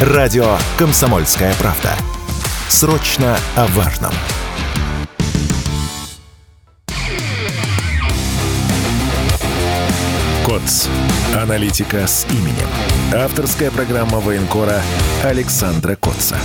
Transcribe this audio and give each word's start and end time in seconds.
Радио 0.00 0.56
«Комсомольская 0.78 1.52
правда». 1.54 1.90
Срочно 2.68 3.36
о 3.56 3.66
важном. 3.66 4.12
КОЦ. 10.46 10.86
Аналитика 11.34 12.06
с 12.06 12.26
именем. 12.30 12.68
Авторская 13.12 13.72
программа 13.72 14.20
военкора 14.20 14.80
Александра 15.24 15.96
Котца. 15.96 16.36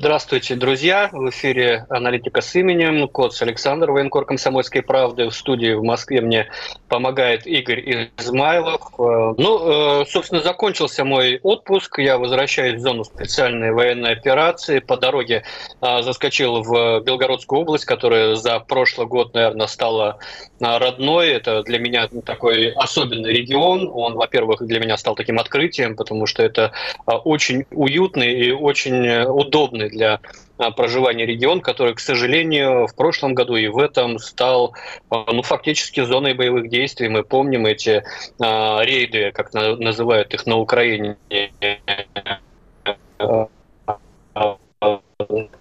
Здравствуйте, 0.00 0.54
друзья! 0.54 1.10
В 1.12 1.28
эфире 1.28 1.84
«Аналитика 1.90 2.40
с 2.40 2.56
именем». 2.56 3.06
Коц 3.06 3.42
Александр, 3.42 3.90
военкор 3.90 4.24
«Комсомольской 4.24 4.80
правды». 4.80 5.28
В 5.28 5.34
студии 5.34 5.74
в 5.74 5.82
Москве 5.82 6.22
мне 6.22 6.48
помогает 6.88 7.46
Игорь 7.46 8.10
Измайлов. 8.16 8.80
Э, 8.98 9.34
ну, 9.36 10.00
э, 10.00 10.06
собственно, 10.06 10.40
закончился 10.40 11.04
мой 11.04 11.38
отпуск. 11.42 11.98
Я 11.98 12.16
возвращаюсь 12.16 12.80
в 12.80 12.82
зону 12.82 13.04
специальной 13.04 13.72
военной 13.72 14.12
операции. 14.12 14.78
По 14.78 14.96
дороге 14.96 15.44
э, 15.82 16.00
заскочил 16.00 16.62
в 16.62 17.00
Белгородскую 17.00 17.60
область, 17.60 17.84
которая 17.84 18.36
за 18.36 18.58
прошлый 18.58 19.06
год, 19.06 19.34
наверное, 19.34 19.66
стала 19.66 20.18
родной. 20.60 21.28
Это 21.28 21.62
для 21.62 21.78
меня 21.78 22.08
такой 22.24 22.70
особенный 22.70 23.32
регион. 23.32 23.90
Он, 23.92 24.14
во-первых, 24.14 24.62
для 24.66 24.80
меня 24.80 24.96
стал 24.96 25.14
таким 25.14 25.38
открытием, 25.38 25.96
потому 25.96 26.26
что 26.26 26.42
это 26.42 26.72
очень 27.06 27.64
уютный 27.70 28.32
и 28.32 28.50
очень 28.52 29.22
удобный 29.22 29.90
для 29.90 30.20
а, 30.58 30.70
проживания 30.72 31.24
регион, 31.24 31.62
который, 31.62 31.94
к 31.94 32.00
сожалению, 32.00 32.86
в 32.86 32.94
прошлом 32.94 33.34
году 33.34 33.56
и 33.56 33.68
в 33.68 33.78
этом 33.78 34.18
стал 34.18 34.74
а, 35.08 35.32
ну, 35.32 35.42
фактически 35.42 36.04
зоной 36.04 36.34
боевых 36.34 36.68
действий. 36.68 37.08
Мы 37.08 37.24
помним 37.24 37.64
эти 37.64 38.04
а, 38.38 38.82
рейды, 38.82 39.32
как 39.32 39.54
на, 39.54 39.76
называют 39.76 40.34
их 40.34 40.44
на 40.44 40.58
Украине, 40.58 41.16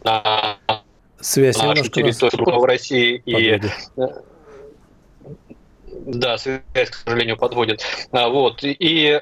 на 0.04 0.58
Связь 1.22 1.58
нашу 1.58 1.90
территорию 1.90 2.60
в 2.60 2.66
России 2.66 3.22
и 3.26 3.60
да, 5.92 6.38
связь, 6.38 6.90
к 6.90 6.96
сожалению, 6.96 7.38
подводит. 7.38 7.84
Вот. 8.12 8.60
И, 8.64 9.20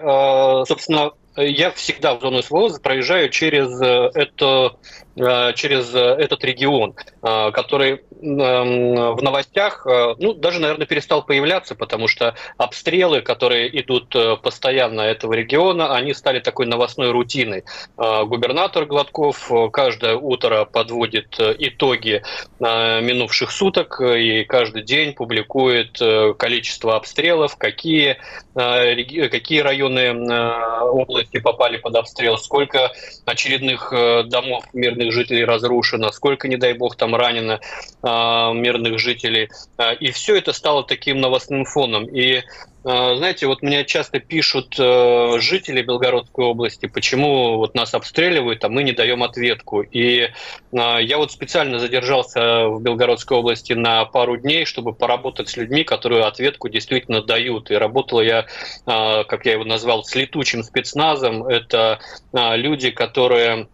собственно, 0.66 1.12
я 1.38 1.72
всегда 1.72 2.16
в 2.16 2.22
зону 2.22 2.42
СВО 2.42 2.70
проезжаю 2.82 3.30
через 3.30 3.80
э, 3.80 4.10
это 4.16 4.76
через 5.18 5.94
э, 5.96 6.00
этот 6.00 6.44
регион, 6.44 6.96
э, 7.24 7.52
который 7.52 8.02
эм, 8.22 9.16
в 9.16 9.22
новостях, 9.22 9.86
ну, 9.86 10.34
даже, 10.34 10.60
наверное, 10.60 10.86
перестал 10.86 11.24
появляться, 11.24 11.76
потому 11.76 12.08
что 12.08 12.36
обстрелы, 12.58 13.22
которые 13.22 13.82
идут 13.82 14.16
постоянно 14.42 15.02
этого 15.02 15.34
региона, 15.34 15.96
они 15.96 16.14
стали 16.14 16.40
такой 16.40 16.66
новостной 16.66 17.12
рутиной. 17.12 17.64
Губернатор 17.98 18.86
Гладков 18.86 19.52
каждое 19.72 20.16
утро 20.16 20.66
подводит 20.66 21.40
итоги 21.40 22.24
минувших 22.60 23.52
суток 23.52 24.02
и 24.02 24.44
каждый 24.44 24.84
день 24.84 25.14
публикует 25.14 26.00
количество 26.38 26.96
обстрелов, 26.96 27.56
какие, 27.58 28.18
какие 28.54 29.60
районы 29.60 30.82
области 30.82 31.40
попали 31.40 31.78
под 31.78 31.96
обстрел, 31.96 32.38
сколько 32.38 32.92
очередных 33.26 33.94
домов 34.28 34.66
мирных 34.74 35.07
мирных 35.08 35.14
жителей 35.14 35.46
разрушено, 35.46 36.12
сколько, 36.12 36.48
не 36.48 36.58
дай 36.58 36.74
бог, 36.74 36.96
там 36.96 37.16
ранено 37.16 37.60
э, 38.04 38.08
мирных 38.54 39.00
жителей. 39.00 39.50
А, 39.78 39.94
и 39.94 40.12
все 40.12 40.36
это 40.36 40.54
стало 40.54 40.84
таким 40.84 41.20
новостным 41.20 41.66
фоном. 41.66 42.06
И 42.06 42.44
а, 42.84 43.16
знаете, 43.16 43.48
вот 43.48 43.64
мне 43.64 43.86
часто 43.86 44.20
пишут 44.20 44.76
э, 44.80 45.40
жители 45.40 45.82
Белгородской 45.82 46.46
области, 46.46 46.88
почему 46.88 47.58
вот 47.58 47.76
нас 47.76 47.94
обстреливают, 47.94 48.64
а 48.64 48.70
мы 48.70 48.84
не 48.84 48.94
даем 48.94 49.24
ответку. 49.24 49.82
И 49.82 50.30
я 50.72 51.18
вот 51.18 51.32
специально 51.32 51.80
задержался 51.80 52.68
в 52.68 52.82
Белгородской 52.82 53.38
области 53.38 53.74
на 53.74 54.06
пару 54.06 54.38
дней, 54.38 54.66
чтобы 54.66 54.94
поработать 54.94 55.50
с 55.50 55.58
людьми, 55.58 55.84
которые 55.84 56.24
ответку 56.24 56.70
действительно 56.70 57.22
дают. 57.22 57.72
И 57.72 57.76
работал 57.76 58.22
я, 58.22 58.46
как 58.86 59.46
я 59.46 59.54
его 59.54 59.64
назвал, 59.64 60.04
с 60.04 60.14
летучим 60.16 60.64
спецназом. 60.64 61.48
Это 61.48 62.00
люди, 62.34 62.92
которые 62.92 63.68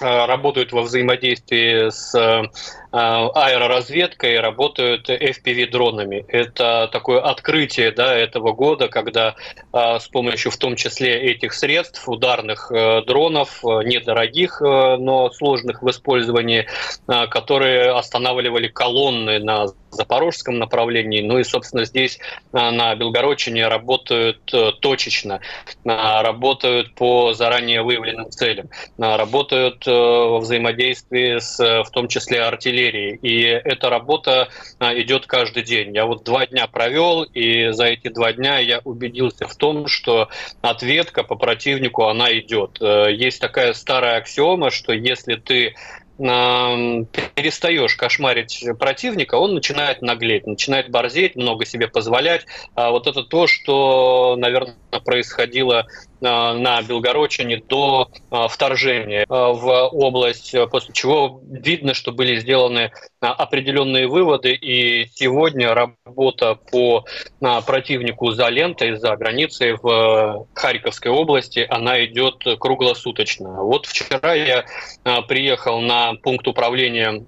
работают 0.00 0.72
во 0.72 0.82
взаимодействии 0.82 1.90
с 1.90 2.14
э, 2.14 2.42
аэроразведкой, 2.90 4.40
работают 4.40 5.10
FPV-дронами. 5.10 6.24
Это 6.28 6.88
такое 6.90 7.20
открытие 7.20 7.90
да, 7.90 8.14
этого 8.14 8.52
года, 8.52 8.88
когда 8.88 9.34
э, 9.72 9.98
с 9.98 10.08
помощью 10.08 10.50
в 10.50 10.56
том 10.56 10.76
числе 10.76 11.30
этих 11.30 11.52
средств, 11.52 12.08
ударных 12.08 12.70
дронов, 13.06 13.62
недорогих, 13.62 14.60
но 14.60 15.30
сложных 15.30 15.82
в 15.82 15.90
использовании, 15.90 16.66
которые 17.06 17.90
останавливали 17.90 18.68
колонны 18.68 19.38
на 19.38 19.66
запорожском 19.90 20.58
направлении, 20.58 21.20
ну 21.20 21.38
и, 21.38 21.44
собственно, 21.44 21.84
здесь 21.84 22.18
на 22.52 22.94
Белгородчине 22.94 23.68
работают 23.68 24.40
точечно, 24.80 25.40
работают 25.84 26.94
по 26.94 27.34
заранее 27.34 27.82
выявленным 27.82 28.30
целям, 28.30 28.68
работают 28.98 29.86
во 29.86 30.38
взаимодействии 30.38 31.38
с, 31.38 31.58
в 31.58 31.90
том 31.90 32.08
числе, 32.08 32.42
артиллерией. 32.42 32.77
И 32.86 33.42
эта 33.42 33.90
работа 33.90 34.48
идет 34.80 35.26
каждый 35.26 35.62
день. 35.62 35.94
Я 35.94 36.06
вот 36.06 36.24
два 36.24 36.46
дня 36.46 36.66
провел, 36.66 37.22
и 37.22 37.70
за 37.70 37.86
эти 37.86 38.08
два 38.08 38.32
дня 38.32 38.58
я 38.58 38.80
убедился 38.84 39.46
в 39.46 39.56
том, 39.56 39.86
что 39.86 40.28
ответка 40.62 41.22
по 41.22 41.34
противнику, 41.34 42.04
она 42.04 42.32
идет. 42.38 42.78
Э, 42.80 43.12
есть 43.12 43.40
такая 43.40 43.74
старая 43.74 44.18
аксиома, 44.18 44.70
что 44.70 44.92
если 44.92 45.36
ты 45.36 45.74
перестаешь 46.18 47.94
кошмарить 47.94 48.64
противника, 48.76 49.36
он 49.36 49.54
начинает 49.54 50.02
наглеть, 50.02 50.48
начинает 50.48 50.90
борзеть, 50.90 51.36
много 51.36 51.64
себе 51.64 51.86
позволять. 51.86 52.44
А 52.74 52.90
вот 52.90 53.06
это 53.06 53.22
то, 53.22 53.46
что, 53.46 54.34
наверное, 54.36 54.74
происходило 55.04 55.80
а, 55.80 55.86
на 56.20 56.82
Белгородчине 56.82 57.62
до 57.68 58.10
а, 58.30 58.48
вторжения 58.48 59.24
в 59.28 59.88
область, 59.92 60.54
после 60.70 60.94
чего 60.94 61.40
видно, 61.48 61.94
что 61.94 62.12
были 62.12 62.38
сделаны 62.38 62.92
определенные 63.20 64.06
выводы, 64.06 64.54
и 64.54 65.06
сегодня 65.14 65.74
работа 65.74 66.54
по 66.54 67.04
противнику 67.66 68.30
за 68.30 68.48
лентой, 68.48 68.96
за 68.96 69.16
границей 69.16 69.76
в 69.80 70.46
Харьковской 70.54 71.10
области, 71.10 71.66
она 71.68 72.04
идет 72.04 72.44
круглосуточно. 72.58 73.62
Вот 73.62 73.86
вчера 73.86 74.34
я 74.34 74.64
приехал 75.22 75.80
на 75.80 76.14
пункт 76.14 76.46
управления 76.46 77.24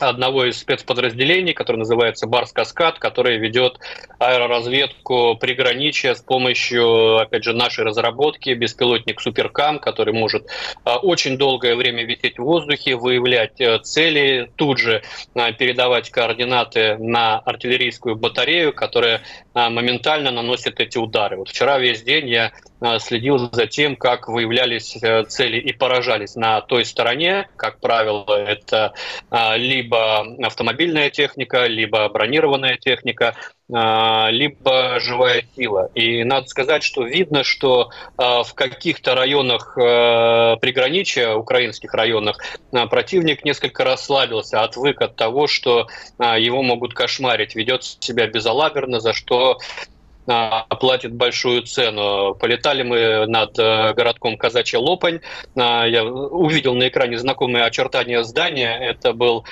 одного 0.00 0.44
из 0.44 0.58
спецподразделений, 0.58 1.54
который 1.54 1.78
называется 1.78 2.26
Барс-Каскад, 2.26 2.98
который 2.98 3.38
ведет 3.38 3.78
аэроразведку 4.18 5.36
приграничия 5.36 6.14
с 6.14 6.20
помощью, 6.20 7.18
опять 7.18 7.44
же, 7.44 7.52
нашей 7.52 7.84
разработки, 7.84 8.50
беспилотник 8.50 9.20
Суперкам, 9.20 9.78
который 9.78 10.14
может 10.14 10.46
а, 10.84 10.98
очень 10.98 11.38
долгое 11.38 11.76
время 11.76 12.04
висеть 12.04 12.38
в 12.38 12.42
воздухе, 12.42 12.96
выявлять 12.96 13.60
э, 13.60 13.78
цели, 13.80 14.50
тут 14.56 14.78
же 14.78 15.02
а, 15.34 15.52
передавать 15.52 16.10
координаты 16.10 16.96
на 16.98 17.38
артиллерийскую 17.38 18.16
батарею, 18.16 18.72
которая 18.72 19.22
а, 19.54 19.70
моментально 19.70 20.30
наносит 20.30 20.80
эти 20.80 20.98
удары. 20.98 21.36
Вот 21.36 21.48
вчера 21.48 21.78
весь 21.78 22.02
день 22.02 22.28
я 22.28 22.52
следил 23.00 23.50
за 23.52 23.66
тем, 23.66 23.96
как 23.96 24.28
выявлялись 24.28 24.96
э, 25.02 25.24
цели 25.24 25.58
и 25.58 25.72
поражались 25.72 26.36
на 26.36 26.60
той 26.60 26.84
стороне. 26.84 27.48
Как 27.56 27.80
правило, 27.80 28.24
это 28.28 28.92
либо 29.56 29.78
либо 29.88 30.46
автомобильная 30.46 31.10
техника, 31.10 31.66
либо 31.66 32.08
бронированная 32.08 32.76
техника, 32.76 33.34
либо 33.68 34.98
живая 34.98 35.44
сила. 35.54 35.90
И 35.94 36.24
надо 36.24 36.46
сказать, 36.46 36.82
что 36.82 37.04
видно, 37.04 37.44
что 37.44 37.90
в 38.16 38.48
каких-то 38.54 39.14
районах 39.14 39.74
приграничия, 39.74 41.34
украинских 41.34 41.92
районах, 41.94 42.38
противник 42.70 43.44
несколько 43.44 43.84
расслабился, 43.84 44.62
отвык 44.62 45.02
от 45.02 45.16
того, 45.16 45.46
что 45.46 45.86
его 46.18 46.62
могут 46.62 46.94
кошмарить, 46.94 47.54
ведет 47.54 47.84
себя 47.84 48.26
безалаберно, 48.26 49.00
за 49.00 49.12
что 49.12 49.58
платит 50.80 51.14
большую 51.14 51.62
цену. 51.62 52.34
Полетали 52.34 52.82
мы 52.82 53.26
над 53.26 53.58
э, 53.58 53.94
городком 53.94 54.36
Казачья 54.36 54.78
Лопань. 54.78 55.20
Я 55.54 56.04
увидел 56.04 56.74
на 56.74 56.88
экране 56.88 57.18
знакомые 57.18 57.64
очертания 57.64 58.22
здания. 58.22 58.76
Это 58.78 59.12
был 59.12 59.44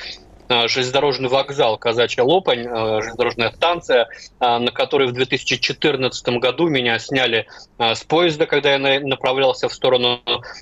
Э, 0.49 0.69
железнодорожный 0.69 1.28
вокзал 1.28 1.76
Казачья 1.76 2.23
Лопань, 2.23 2.67
э, 2.67 3.00
железнодорожная 3.00 3.50
станция, 3.50 4.08
на 4.40 4.70
которой 4.70 5.08
в 5.08 5.12
2014 5.12 6.38
году 6.38 6.69
меня 6.69 6.99
сняли 6.99 7.46
с 7.79 8.05
поезда, 8.05 8.46
когда 8.46 8.75
я 8.75 9.00
направлялся 9.00 9.69
в 9.69 9.75
сторону 9.75 10.20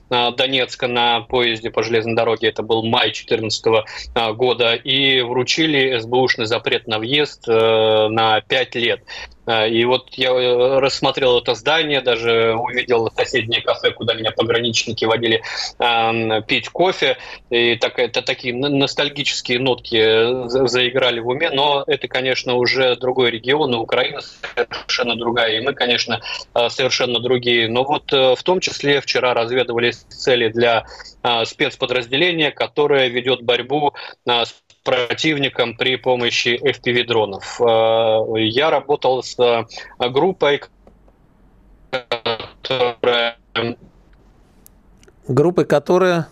Донецка 0.09 0.87
на 0.87 1.21
поезде 1.21 1.71
по 1.71 1.83
железной 1.83 2.15
дороге. 2.15 2.49
Это 2.49 2.63
был 2.63 2.85
май 2.85 3.07
2014 3.07 3.85
года. 4.35 4.75
И 4.75 5.21
вручили 5.21 5.99
СБУшный 5.99 6.47
запрет 6.47 6.87
на 6.87 6.99
въезд 6.99 7.47
на 7.47 8.41
5 8.41 8.75
лет. 8.77 9.01
И 9.47 9.85
вот 9.85 10.09
я 10.15 10.33
рассмотрел 10.81 11.39
это 11.39 11.55
здание, 11.55 12.01
даже 12.01 12.55
увидел 12.55 13.11
соседнее 13.15 13.61
кафе, 13.61 13.91
куда 13.91 14.15
меня 14.15 14.31
пограничники 14.31 15.05
водили 15.05 15.43
пить 16.47 16.69
кофе. 16.71 17.19
И 17.51 17.77
так, 17.77 17.99
это 17.99 18.23
такие 18.23 18.55
ностальгические 18.55 19.59
нотки 19.59 20.49
заиграли 20.69 21.21
в 21.21 21.29
уме. 21.29 21.51
Но 21.51 21.85
это, 21.87 22.09
конечно, 22.09 22.55
уже 22.55 22.97
другой 22.97 23.31
регион, 23.31 23.75
и 23.75 23.77
Украина 23.77 24.21
совершенно 24.21 25.17
другая. 25.17 25.59
И 25.59 25.61
мы, 25.61 25.75
конечно, 25.75 26.21
совершенно 26.69 27.21
другие. 27.21 27.69
Но 27.69 27.85
вот 27.85 28.11
в 28.13 28.43
том 28.43 28.61
числе 28.61 29.01
вчера 29.01 29.35
разведывались 29.35 30.05
цели 30.09 30.49
для 30.49 30.87
спецподразделения, 31.45 32.51
которое 32.51 33.09
ведет 33.09 33.43
борьбу 33.43 33.93
с 34.27 34.55
противником 34.85 35.77
при 35.77 35.97
помощи 35.97 36.61
FPV-дронов. 36.63 37.59
Э, 37.61 38.41
я 38.41 38.71
работал 38.71 39.23
с 39.23 39.37
э, 39.39 39.65
группой, 40.11 40.63
которая... 41.91 43.37
Группой, 45.27 45.65
которая... 45.65 46.29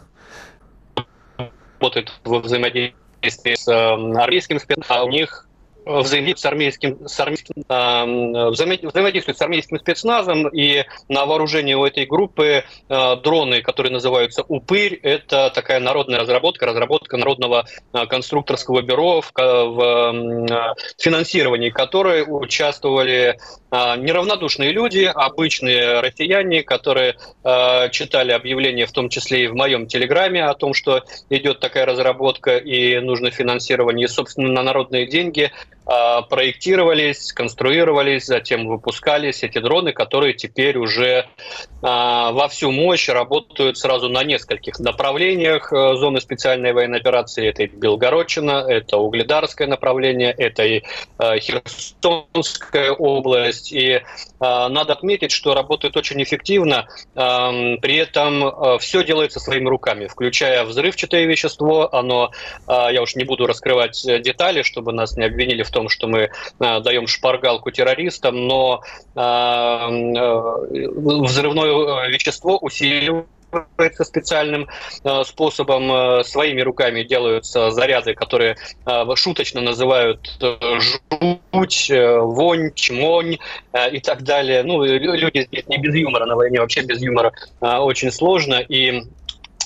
Работает 1.81 2.13
во 2.25 2.41
взаимодействии 2.41 3.55
с 3.55 3.67
э, 3.67 3.73
армейским 4.21 4.61
спецназом. 4.61 4.97
А 4.97 5.05
у 5.05 5.09
них 5.09 5.49
взаимодействует 5.85 6.39
с 6.39 6.45
армейским, 6.47 7.09
с 7.09 7.21
армейским 7.21 7.65
э, 7.69 8.51
взаимодействует 8.51 9.37
с 9.37 9.41
армейским 9.41 9.79
спецназом, 9.79 10.49
и 10.49 10.85
на 11.09 11.27
вооружении 11.27 11.75
у 11.75 11.85
этой 11.85 12.07
группы 12.07 12.65
э, 12.89 13.17
дроны, 13.17 13.63
которые 13.63 13.93
называются 13.93 14.45
«Упырь», 14.49 14.95
это 15.03 15.51
такая 15.55 15.81
народная 15.81 16.21
разработка, 16.21 16.67
разработка 16.67 17.17
Народного 17.17 17.67
э, 17.93 18.07
конструкторского 18.07 18.83
бюро, 18.83 19.21
в, 19.21 19.33
в 19.35 19.81
э, 20.51 20.75
финансировании 20.99 21.71
которой 21.71 22.25
участвовали 22.27 23.39
неравнодушные 23.73 24.71
люди, 24.71 25.11
обычные 25.13 26.01
россияне, 26.01 26.63
которые 26.63 27.17
э, 27.43 27.89
читали 27.91 28.33
объявления, 28.33 28.87
в 28.87 28.93
том 28.93 29.09
числе 29.09 29.45
и 29.45 29.47
в 29.47 29.55
моем 29.55 29.87
телеграме, 29.87 30.45
о 30.45 30.55
том, 30.55 30.75
что 30.75 31.03
идет 31.31 31.61
такая 31.61 31.87
разработка 31.87 32.59
и 32.59 32.99
нужно 32.99 33.31
финансирование, 33.31 34.09
собственно, 34.09 34.49
на 34.49 34.63
народные 34.63 35.07
деньги– 35.07 35.51
а, 35.85 36.23
проектировались, 36.23 37.33
конструировались, 37.33 38.27
затем 38.27 38.67
выпускались 38.69 39.43
эти 39.43 39.59
дроны, 39.59 39.93
которые 39.93 40.33
теперь 40.33 40.79
уже 40.79 41.27
а, 41.83 42.31
во 42.31 42.49
всю 42.49 42.71
мощь 42.71 43.09
работают 43.09 43.79
сразу 43.79 44.09
на 44.09 44.23
нескольких 44.23 44.79
направлениях 44.79 45.73
э, 45.73 45.97
зоны 45.97 46.21
специальной 46.21 46.73
военной 46.73 47.01
операции. 47.01 47.49
Это 47.49 47.65
и 47.65 47.67
Белгородчина, 47.67 48.65
это 48.69 48.99
Угледарское 48.99 49.67
направление, 49.67 50.31
это 50.31 50.65
и 50.65 50.83
э, 51.19 51.39
Херсонская 51.41 52.93
область. 52.93 53.62
И 53.71 54.01
а, 54.41 54.69
надо 54.69 54.95
отметить, 54.95 55.31
что 55.31 55.55
работают 55.55 55.97
очень 55.97 56.23
эффективно. 56.23 56.89
При 57.15 57.97
этом 57.97 58.45
э, 58.45 58.79
все 58.79 59.05
делается 59.05 59.41
своими 59.41 59.69
руками, 59.69 60.07
включая 60.07 60.65
взрывчатое 60.65 61.27
вещество. 61.27 61.95
Оно, 61.95 62.31
я 62.69 63.03
уж 63.03 63.15
не 63.15 63.25
буду 63.25 63.47
раскрывать 63.47 64.03
детали, 64.23 64.63
чтобы 64.63 64.93
нас 64.93 65.17
не 65.17 65.25
обвинили 65.25 65.63
в 65.63 65.71
том, 65.71 65.89
что 65.89 66.07
мы 66.07 66.31
а, 66.59 66.81
даем 66.81 67.07
шпаргалку 67.07 67.71
террористам, 67.71 68.47
но 68.47 68.83
а, 69.15 69.89
взрывное 69.89 72.09
вещество 72.09 72.59
усиливает 72.59 73.27
специальным 74.05 74.69
способом, 75.25 76.25
своими 76.25 76.61
руками 76.61 77.03
делаются 77.03 77.71
заряды, 77.71 78.15
которые 78.15 78.57
шуточно 79.15 79.61
называют 79.61 80.39
жуть, 80.41 81.91
вонь, 81.91 82.73
чмонь 82.75 83.39
и 83.93 84.01
так 84.01 84.23
далее. 84.23 84.63
Ну, 84.63 84.85
люди 84.85 85.47
здесь 85.51 85.69
не 85.69 85.79
без 85.79 85.95
юмора 85.95 86.27
на 86.27 86.37
войне, 86.37 86.61
вообще 86.61 86.83
без 86.83 87.03
юмора 87.03 87.33
очень 87.61 88.11
сложно, 88.11 88.61
и 88.61 89.03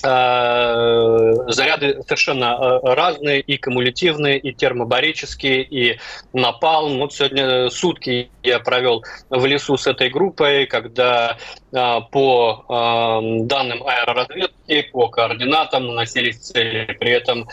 Э, 0.03 1.33
заряды 1.47 2.03
совершенно 2.03 2.57
э, 2.83 2.93
разные, 2.93 3.41
и 3.41 3.57
кумулятивные, 3.57 4.37
и 4.37 4.53
термобарические, 4.53 5.63
и 5.63 5.99
напалм. 6.33 6.99
Вот 6.99 7.13
сегодня 7.13 7.69
сутки 7.69 8.29
я 8.47 8.59
провел 8.59 9.03
в 9.29 9.45
лесу 9.45 9.77
с 9.77 9.87
этой 9.87 10.09
группой, 10.09 10.65
когда 10.65 11.37
э, 11.71 11.99
по 12.11 12.65
данным 12.67 13.83
аэроразведки, 13.85 14.89
по 14.91 15.09
координатам 15.09 15.87
наносились 15.87 16.37
цели. 16.37 16.85
При 16.99 17.11
этом 17.11 17.47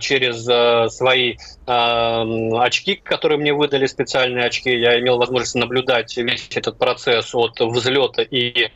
через 0.00 0.44
свои 0.94 1.36
очки, 1.66 2.96
которые 2.96 3.38
мне 3.38 3.52
выдали, 3.52 3.86
специальные 3.86 4.46
очки, 4.46 4.70
я 4.70 4.98
имел 5.00 5.18
возможность 5.18 5.54
наблюдать 5.54 6.16
весь 6.16 6.48
этот 6.54 6.78
процесс 6.78 7.34
от 7.34 7.60
взлета 7.60 8.22
и 8.22 8.70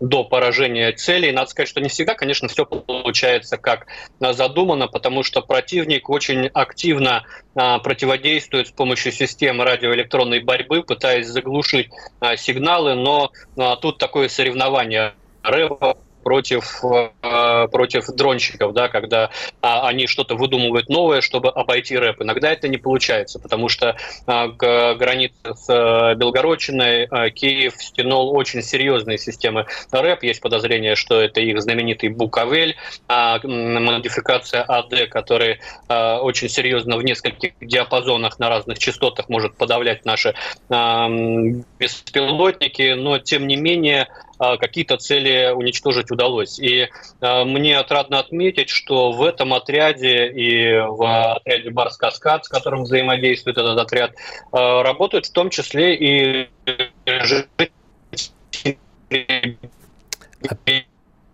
до 0.00 0.24
поражения 0.24 0.92
целей. 0.92 1.32
Надо 1.32 1.50
сказать, 1.50 1.68
что 1.68 1.80
не 1.80 1.88
всегда, 1.88 2.14
конечно, 2.14 2.48
все 2.48 2.64
получается 2.66 3.56
как 3.56 3.86
задумано, 4.20 4.88
потому 4.88 5.22
что 5.22 5.40
противник 5.40 6.08
очень 6.10 6.46
активно 6.48 7.14
а, 7.14 7.24
противодействует 7.54 8.68
с 8.68 8.70
помощью 8.72 9.12
системы 9.12 9.64
радиоэлектронной 9.64 10.40
борьбы, 10.40 10.82
пытаясь 10.82 11.28
заглушить 11.28 11.88
а, 12.20 12.36
сигналы, 12.36 12.94
но 12.94 13.30
а, 13.56 13.76
тут 13.76 13.98
такое 13.98 14.28
соревнование. 14.28 15.14
Рэпа 15.42 15.98
против, 16.24 16.82
э, 16.82 17.68
против 17.70 18.06
дронщиков, 18.06 18.72
да, 18.72 18.88
когда 18.88 19.30
а, 19.60 19.86
они 19.86 20.06
что-то 20.06 20.34
выдумывают 20.34 20.88
новое, 20.88 21.20
чтобы 21.20 21.50
обойти 21.50 21.96
рэп. 21.96 22.22
Иногда 22.22 22.50
это 22.50 22.66
не 22.66 22.78
получается, 22.78 23.38
потому 23.38 23.68
что 23.68 23.96
а, 24.26 24.48
к 24.48 24.94
границе 24.94 25.34
с 25.54 25.68
э, 25.68 26.14
Белгородчиной 26.16 27.06
а, 27.10 27.30
Киев 27.30 27.74
стянул 27.78 28.34
очень 28.34 28.62
серьезные 28.62 29.18
системы 29.18 29.66
рэп. 29.92 30.22
Есть 30.22 30.40
подозрение, 30.40 30.96
что 30.96 31.20
это 31.20 31.40
их 31.40 31.60
знаменитый 31.60 32.08
Буковель, 32.08 32.76
модификация 33.08 34.62
АД, 34.62 35.08
который 35.10 35.60
очень 35.88 36.48
серьезно 36.48 36.96
в 36.96 37.04
нескольких 37.04 37.52
диапазонах 37.60 38.38
на 38.38 38.48
разных 38.48 38.78
частотах 38.78 39.28
может 39.28 39.56
подавлять 39.56 40.04
наши 40.04 40.34
беспилотники, 41.78 42.94
но 42.94 43.18
тем 43.18 43.46
не 43.46 43.56
менее 43.56 44.04
а, 44.04 44.33
какие-то 44.38 44.96
цели 44.96 45.52
уничтожить 45.52 46.10
удалось. 46.10 46.58
И 46.58 46.88
а, 47.20 47.44
мне 47.44 47.78
отрадно 47.78 48.18
отметить, 48.18 48.68
что 48.68 49.12
в 49.12 49.22
этом 49.22 49.54
отряде 49.54 50.28
и 50.28 50.78
в 50.78 51.34
отряде 51.36 51.70
Барс-Каскад, 51.70 52.44
с 52.44 52.48
которым 52.48 52.82
взаимодействует 52.82 53.58
этот 53.58 53.78
отряд, 53.78 54.12
а, 54.52 54.82
работают 54.82 55.26
в 55.26 55.32
том 55.32 55.50
числе 55.50 55.94
и 55.94 56.48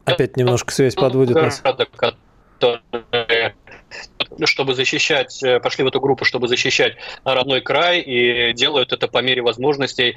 Опять 0.04 0.36
немножко 0.36 0.72
связь 0.72 0.94
подводит 0.94 1.36
нас. 1.36 1.62
Чтобы 4.44 4.74
защищать, 4.74 5.42
э, 5.42 5.58
пошли 5.58 5.82
в 5.82 5.88
эту 5.88 6.00
группу, 6.00 6.24
чтобы 6.24 6.46
защищать 6.46 6.96
родной 7.24 7.60
край, 7.60 8.00
и 8.00 8.52
делают 8.52 8.92
это 8.92 9.08
по 9.08 9.18
мере 9.18 9.42
возможностей 9.42 10.16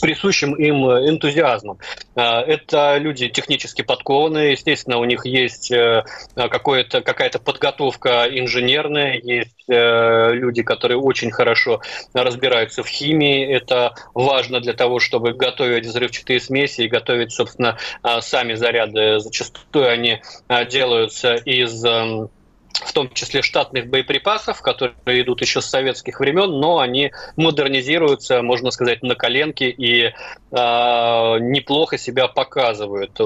присущим 0.00 0.54
им 0.54 0.84
энтузиазмом. 0.86 1.78
А, 2.14 2.40
это 2.40 2.96
люди 2.98 3.28
технически 3.28 3.82
подкованные, 3.82 4.52
естественно, 4.52 4.98
у 4.98 5.04
них 5.04 5.24
есть 5.26 5.70
э, 5.70 6.04
какая-то 6.34 7.38
подготовка 7.38 8.26
инженерная, 8.30 9.20
есть 9.22 9.64
э, 9.68 10.32
люди, 10.32 10.62
которые 10.62 10.98
очень 10.98 11.30
хорошо 11.30 11.80
разбираются 12.14 12.82
в 12.82 12.88
химии. 12.88 13.46
Это 13.46 13.94
важно 14.14 14.60
для 14.60 14.72
того, 14.72 14.98
чтобы 14.98 15.32
готовить 15.32 15.86
взрывчатые 15.86 16.40
смеси 16.40 16.82
и 16.82 16.88
готовить, 16.88 17.32
собственно, 17.32 17.78
сами 18.20 18.54
заряды. 18.54 19.20
Зачастую 19.20 19.88
они 19.88 20.20
делаются 20.68 21.34
из 21.34 21.84
эм, 21.84 22.30
в 22.72 22.92
том 22.92 23.12
числе 23.12 23.42
штатных 23.42 23.88
боеприпасов, 23.88 24.62
которые 24.62 25.22
идут 25.22 25.40
еще 25.42 25.60
с 25.60 25.66
советских 25.66 26.20
времен, 26.20 26.50
но 26.60 26.78
они 26.78 27.12
модернизируются, 27.36 28.42
можно 28.42 28.70
сказать, 28.70 29.02
на 29.02 29.14
коленке 29.14 29.70
и 29.70 30.06
э, 30.06 30.12
неплохо 30.50 31.98
себя 31.98 32.28
показывают. 32.28 33.18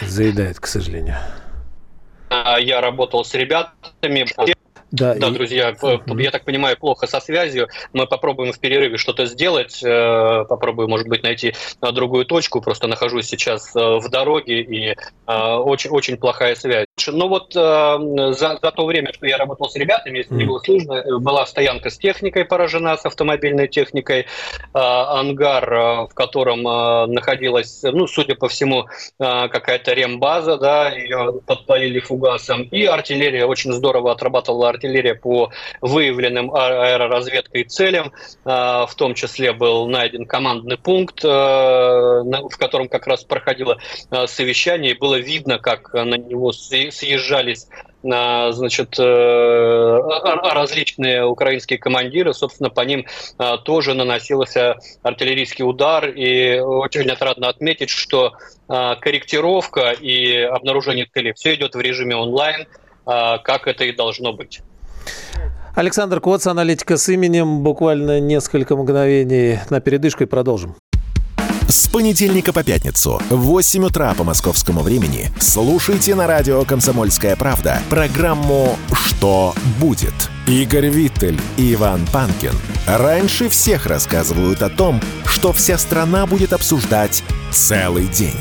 Заедает, 0.00 0.58
к 0.58 0.66
сожалению. 0.66 1.16
Я 2.60 2.80
работал 2.80 3.24
с 3.24 3.34
ребятами, 3.34 4.26
да, 4.92 5.14
да 5.14 5.28
и... 5.28 5.30
друзья, 5.32 5.74
я 6.06 6.30
так 6.30 6.44
понимаю, 6.44 6.76
плохо 6.76 7.06
со 7.06 7.18
связью. 7.20 7.68
Мы 7.94 8.06
попробуем 8.06 8.52
в 8.52 8.58
перерыве 8.58 8.98
что-то 8.98 9.24
сделать, 9.24 9.82
э, 9.82 10.44
попробую, 10.48 10.88
может 10.88 11.08
быть, 11.08 11.22
найти 11.22 11.54
другую 11.80 12.26
точку. 12.26 12.60
Просто 12.60 12.86
нахожусь 12.86 13.26
сейчас 13.26 13.74
э, 13.74 13.80
в 13.80 14.08
дороге 14.10 14.60
и 14.60 14.90
э, 14.90 14.94
очень, 15.26 15.90
очень 15.90 16.18
плохая 16.18 16.54
связь. 16.54 16.86
Но 17.10 17.26
вот 17.26 17.56
э, 17.56 18.32
за, 18.34 18.58
за 18.60 18.70
то 18.70 18.84
время, 18.84 19.14
что 19.14 19.26
я 19.26 19.38
работал 19.38 19.70
с 19.70 19.76
ребятами, 19.76 20.18
если 20.18 20.34
не 20.34 20.44
было 20.44 20.58
сложно, 20.58 20.94
э, 20.94 21.18
была 21.18 21.46
стоянка 21.46 21.88
с 21.88 21.96
техникой 21.96 22.44
поражена, 22.44 22.98
с 22.98 23.06
автомобильной 23.06 23.66
техникой, 23.66 24.20
э, 24.20 24.24
ангар, 24.74 25.72
э, 25.72 26.06
в 26.06 26.14
котором 26.14 26.68
э, 26.68 27.06
находилась, 27.06 27.82
ну, 27.82 28.06
судя 28.06 28.34
по 28.34 28.48
всему, 28.48 28.88
э, 29.18 29.48
какая-то 29.48 29.94
рембаза, 29.94 30.58
да, 30.58 30.90
ее 30.90 31.40
подпалили 31.46 31.98
фугасом, 31.98 32.64
и 32.64 32.84
артиллерия, 32.84 33.46
очень 33.46 33.72
здорово 33.72 34.12
отрабатывала 34.12 34.68
артиллерия 34.68 35.14
по 35.14 35.50
выявленным 35.80 36.54
а, 36.54 36.92
аэроразведкой 36.92 37.64
целям, 37.64 38.12
э, 38.44 38.48
в 38.50 38.94
том 38.96 39.14
числе 39.14 39.54
был 39.54 39.88
найден 39.88 40.26
командный 40.26 40.76
пункт, 40.76 41.24
э, 41.24 41.28
в 41.28 42.58
котором 42.58 42.88
как 42.88 43.06
раз 43.06 43.24
проходило 43.24 43.78
э, 44.10 44.26
совещание, 44.26 44.90
и 44.90 44.98
было 44.98 45.18
видно, 45.18 45.58
как 45.58 45.94
на 45.94 46.16
него 46.16 46.52
съезжались 46.90 47.68
значит, 48.02 48.98
э, 48.98 50.00
различные 50.52 51.24
украинские 51.24 51.78
командиры, 51.78 52.34
собственно, 52.34 52.68
по 52.68 52.80
ним 52.80 53.06
э, 53.38 53.56
тоже 53.64 53.94
наносился 53.94 54.76
артиллерийский 55.02 55.64
удар, 55.64 56.08
и 56.08 56.58
очень 56.58 57.08
отрадно 57.08 57.48
отметить, 57.48 57.90
что 57.90 58.32
корректировка 58.66 59.90
и 59.90 60.34
обнаружение 60.34 61.06
целей 61.12 61.32
все 61.34 61.54
идет 61.54 61.74
в 61.74 61.80
режиме 61.80 62.16
онлайн, 62.16 62.66
как 63.04 63.66
это 63.66 63.84
и 63.84 63.92
должно 63.92 64.32
быть. 64.32 64.62
Александр 65.74 66.20
Коц, 66.20 66.46
аналитика 66.46 66.96
с 66.96 67.08
именем. 67.08 67.62
Буквально 67.62 68.20
несколько 68.20 68.76
мгновений 68.76 69.58
на 69.70 69.80
передышку 69.80 70.22
и 70.22 70.26
продолжим. 70.26 70.76
С 71.72 71.88
понедельника 71.88 72.52
по 72.52 72.62
пятницу 72.62 73.18
в 73.30 73.36
8 73.36 73.84
утра 73.86 74.12
по 74.12 74.24
московскому 74.24 74.82
времени 74.82 75.32
слушайте 75.40 76.14
на 76.14 76.26
радио 76.26 76.66
«Комсомольская 76.66 77.34
правда» 77.34 77.80
программу 77.88 78.78
«Что 78.92 79.54
будет?». 79.80 80.12
Игорь 80.46 80.88
Виттель 80.88 81.40
и 81.56 81.72
Иван 81.72 82.06
Панкин 82.12 82.52
раньше 82.86 83.48
всех 83.48 83.86
рассказывают 83.86 84.60
о 84.60 84.68
том, 84.68 85.00
что 85.24 85.54
вся 85.54 85.78
страна 85.78 86.26
будет 86.26 86.52
обсуждать 86.52 87.24
целый 87.50 88.06
день. 88.06 88.36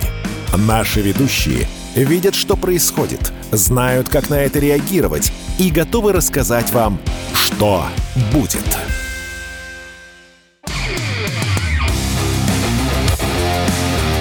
Наши 0.54 1.00
ведущие 1.00 1.70
видят, 1.96 2.36
что 2.36 2.58
происходит, 2.58 3.32
знают, 3.54 4.10
как 4.10 4.30
на 4.30 4.42
это 4.42 4.60
реагировать 4.60 5.32
и 5.58 5.72
готовы 5.72 6.12
рассказать 6.12 6.74
вам, 6.74 7.00
что 7.34 7.86
будет. 8.34 8.66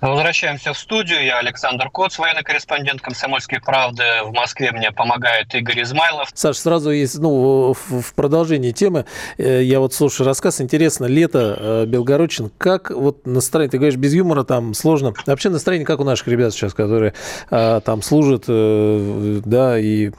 Возвращаемся 0.00 0.72
в 0.72 0.78
студию. 0.78 1.22
Я 1.22 1.38
Александр 1.38 1.90
Коц, 1.90 2.18
военный 2.18 2.42
корреспондент 2.42 3.02
«Комсомольской 3.02 3.60
правды». 3.60 4.02
В 4.24 4.32
Москве 4.32 4.72
мне 4.72 4.92
помогает 4.92 5.54
Игорь 5.54 5.82
Измайлов. 5.82 6.30
Саш, 6.32 6.56
сразу 6.56 6.90
есть, 6.90 7.18
ну, 7.18 7.74
в 7.74 8.14
продолжении 8.14 8.70
темы, 8.70 9.04
э, 9.36 9.62
я 9.62 9.78
вот 9.78 9.92
слушаю 9.92 10.26
рассказ, 10.26 10.62
интересно, 10.62 11.04
лето, 11.04 11.56
э, 11.58 11.84
Белгородчин, 11.86 12.50
как 12.56 12.90
вот 12.90 13.26
настроение, 13.26 13.72
ты 13.72 13.76
говоришь, 13.76 13.98
без 13.98 14.14
юмора 14.14 14.42
там 14.44 14.72
сложно. 14.72 15.12
Вообще 15.26 15.50
настроение 15.50 15.84
как 15.84 16.00
у 16.00 16.04
наших 16.04 16.28
ребят 16.28 16.54
сейчас, 16.54 16.72
которые 16.72 17.12
а, 17.50 17.80
там 17.80 18.00
служат, 18.00 18.44
да, 18.46 19.78
и 19.78 20.12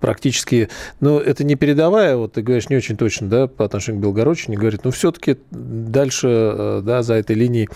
практически, 0.00 0.70
ну, 1.00 1.18
это 1.18 1.44
не 1.44 1.56
передавая, 1.56 2.16
вот 2.16 2.34
ты 2.34 2.42
говоришь 2.42 2.70
не 2.70 2.76
очень 2.76 2.96
точно, 2.96 3.28
да, 3.28 3.46
по 3.48 3.66
отношению 3.66 4.00
к 4.00 4.04
Белгородчине, 4.04 4.56
говорит, 4.56 4.84
ну, 4.84 4.92
все-таки 4.92 5.36
дальше, 5.50 6.80
да, 6.82 7.02
за 7.02 7.14
этой 7.14 7.36
линией 7.36 7.68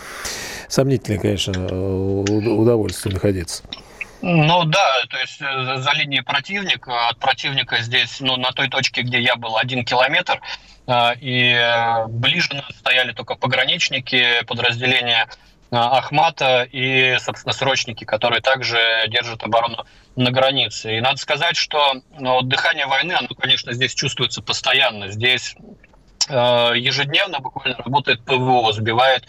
сомнительное, 1.02 1.18
конечно, 1.18 2.60
удовольствие 2.60 3.14
находиться. 3.14 3.62
Ну 4.20 4.64
да, 4.64 5.02
то 5.10 5.18
есть 5.18 5.40
э, 5.40 5.78
за 5.78 5.92
линией 5.94 6.22
противника, 6.22 7.08
от 7.08 7.18
противника 7.18 7.82
здесь, 7.82 8.20
ну 8.20 8.36
на 8.36 8.52
той 8.52 8.68
точке, 8.68 9.02
где 9.02 9.20
я 9.20 9.34
был, 9.34 9.56
один 9.56 9.84
километр, 9.84 10.40
э, 10.86 11.16
и 11.20 11.52
э, 11.52 12.06
ближе 12.06 12.54
нас 12.54 12.76
стояли 12.78 13.12
только 13.12 13.34
пограничники, 13.34 14.44
подразделения 14.46 15.26
Ахмата 15.72 16.68
и, 16.70 17.16
собственно, 17.18 17.52
срочники, 17.52 18.04
которые 18.04 18.42
также 18.42 18.78
держат 19.08 19.42
оборону 19.42 19.86
на 20.16 20.30
границе. 20.30 20.98
И 20.98 21.00
надо 21.00 21.16
сказать, 21.16 21.56
что 21.56 21.94
ну, 22.18 22.42
дыхание 22.42 22.86
войны, 22.86 23.14
оно, 23.18 23.28
конечно, 23.28 23.72
здесь 23.72 23.94
чувствуется 23.94 24.42
постоянно. 24.42 25.08
Здесь 25.08 25.56
ежедневно 26.28 27.40
буквально 27.40 27.78
работает 27.78 28.22
ПВО, 28.22 28.70
сбивает 28.74 29.26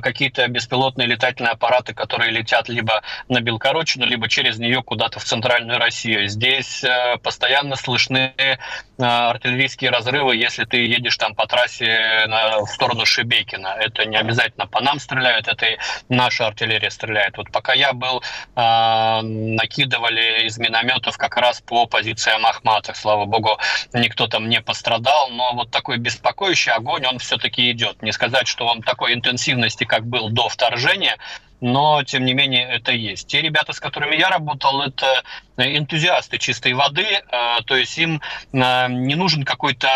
какие-то 0.00 0.46
беспилотные 0.48 1.08
летательные 1.08 1.52
аппараты, 1.52 1.94
которые 1.94 2.30
летят 2.30 2.68
либо 2.68 3.02
на 3.28 3.40
Белгородчину, 3.40 4.06
либо 4.06 4.28
через 4.28 4.58
нее 4.58 4.82
куда-то 4.82 5.18
в 5.18 5.24
центральную 5.24 5.78
Россию. 5.78 6.28
Здесь 6.28 6.84
э, 6.84 7.16
постоянно 7.22 7.76
слышны 7.76 8.32
э, 8.36 8.56
артиллерийские 8.98 9.90
разрывы, 9.90 10.36
если 10.36 10.64
ты 10.64 10.84
едешь 10.84 11.16
там 11.16 11.34
по 11.34 11.46
трассе 11.46 12.26
в 12.26 12.66
сторону 12.66 13.06
Шебекина. 13.06 13.74
Это 13.78 14.04
не 14.04 14.16
обязательно 14.16 14.66
по 14.66 14.80
нам 14.80 15.00
стреляют, 15.00 15.48
это 15.48 15.66
и 15.66 15.78
наша 16.08 16.46
артиллерия 16.46 16.90
стреляет. 16.90 17.36
Вот 17.36 17.50
пока 17.50 17.72
я 17.72 17.92
был, 17.92 18.22
а, 18.54 19.22
накидывали 19.22 20.46
из 20.46 20.58
минометов 20.58 21.16
как 21.16 21.36
раз 21.36 21.60
по 21.60 21.86
позициям 21.86 22.44
Ахмата. 22.46 22.94
Слава 22.94 23.24
богу, 23.24 23.58
никто 23.92 24.26
там 24.26 24.48
не 24.48 24.60
пострадал, 24.60 25.30
но 25.30 25.54
вот 25.54 25.70
такой 25.70 25.98
беспокоящий 25.98 26.72
огонь, 26.72 27.06
он 27.06 27.18
все-таки 27.18 27.70
идет. 27.70 28.02
Не 28.02 28.12
сказать, 28.12 28.46
что 28.48 28.66
он 28.66 28.82
такой 28.82 29.14
интенсивный 29.14 29.70
мощности, 29.80 29.84
как 29.84 30.06
был 30.06 30.30
до 30.30 30.48
вторжения, 30.48 31.16
но 31.60 32.02
тем 32.04 32.24
не 32.24 32.34
менее 32.34 32.68
это 32.68 32.92
есть. 32.92 33.28
Те 33.28 33.42
ребята, 33.42 33.72
с 33.72 33.80
которыми 33.80 34.16
я 34.16 34.28
работал, 34.28 34.82
это 34.82 35.22
энтузиасты 35.62 36.38
чистой 36.38 36.72
воды, 36.72 37.02
э, 37.02 37.58
то 37.64 37.76
есть 37.76 37.96
им 37.98 38.20
э, 38.52 38.86
не 38.88 39.14
нужен 39.14 39.44
какой-то 39.44 39.88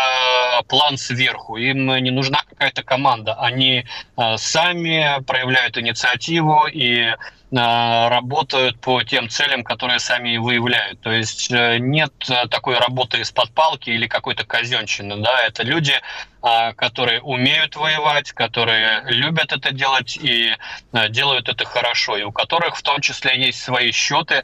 план 0.67 0.97
сверху, 0.97 1.57
им 1.57 1.87
не 1.97 2.11
нужна 2.11 2.41
какая-то 2.49 2.83
команда. 2.83 3.33
Они 3.35 3.85
э, 4.17 4.37
сами 4.37 5.23
проявляют 5.25 5.77
инициативу 5.77 6.67
и 6.71 7.13
работают 7.51 8.81
по 8.81 9.03
тем 9.03 9.29
целям, 9.29 9.63
которые 9.63 9.99
сами 9.99 10.35
выявляют. 10.35 10.99
То 10.99 11.11
есть 11.11 11.51
нет 11.51 12.11
такой 12.49 12.77
работы 12.77 13.19
из-под 13.19 13.51
палки 13.51 13.91
или 13.91 14.07
какой-то 14.07 14.45
казенщины. 14.45 15.17
Да? 15.17 15.39
Это 15.45 15.63
люди, 15.63 15.93
которые 16.75 17.21
умеют 17.21 17.77
воевать, 17.77 18.33
которые 18.33 19.03
любят 19.05 19.53
это 19.53 19.71
делать 19.71 20.17
и 20.17 20.53
делают 21.09 21.47
это 21.47 21.63
хорошо, 21.65 22.17
и 22.17 22.23
у 22.23 22.31
которых 22.31 22.75
в 22.75 22.81
том 22.81 22.99
числе 22.99 23.39
есть 23.39 23.61
свои 23.61 23.91
счеты 23.91 24.43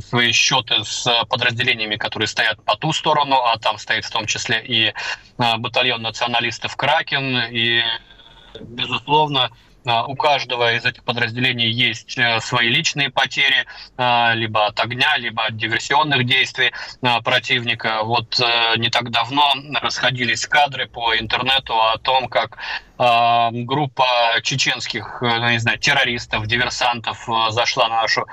свои 0.00 0.32
счеты 0.32 0.84
с 0.84 1.24
подразделениями, 1.28 1.96
которые 1.96 2.28
стоят 2.28 2.62
по 2.64 2.76
ту 2.76 2.92
сторону, 2.92 3.36
а 3.36 3.58
там 3.58 3.78
стоит 3.78 4.04
в 4.04 4.10
том 4.10 4.26
числе 4.26 4.62
и 4.64 4.92
а, 5.38 5.58
батальон 5.58 6.02
националистов 6.02 6.76
«Кракен», 6.76 7.38
и, 7.50 7.82
безусловно, 8.60 9.50
а, 9.84 10.06
у 10.06 10.14
каждого 10.14 10.74
из 10.74 10.84
этих 10.84 11.02
подразделений 11.02 11.70
есть 11.70 12.16
э, 12.16 12.40
свои 12.40 12.68
личные 12.68 13.10
потери, 13.10 13.66
а, 13.96 14.32
либо 14.34 14.66
от 14.66 14.78
огня, 14.78 15.16
либо 15.16 15.44
от 15.44 15.56
диверсионных 15.56 16.24
действий 16.24 16.72
противника. 17.24 18.02
Вот 18.04 18.38
э, 18.40 18.78
не 18.78 18.90
так 18.90 19.10
давно 19.10 19.54
расходились 19.80 20.46
кадры 20.46 20.86
по 20.86 21.16
интернету 21.16 21.74
о 21.74 21.98
том, 21.98 22.28
как 22.28 22.58
группа 23.52 24.06
чеченских, 24.42 25.18
э, 25.22 25.38
ну, 25.38 25.50
не 25.50 25.58
знаю, 25.58 25.78
террористов, 25.78 26.46
диверсантов 26.46 27.28
зашла 27.50 27.88
на 27.88 28.02
нашу 28.02 28.26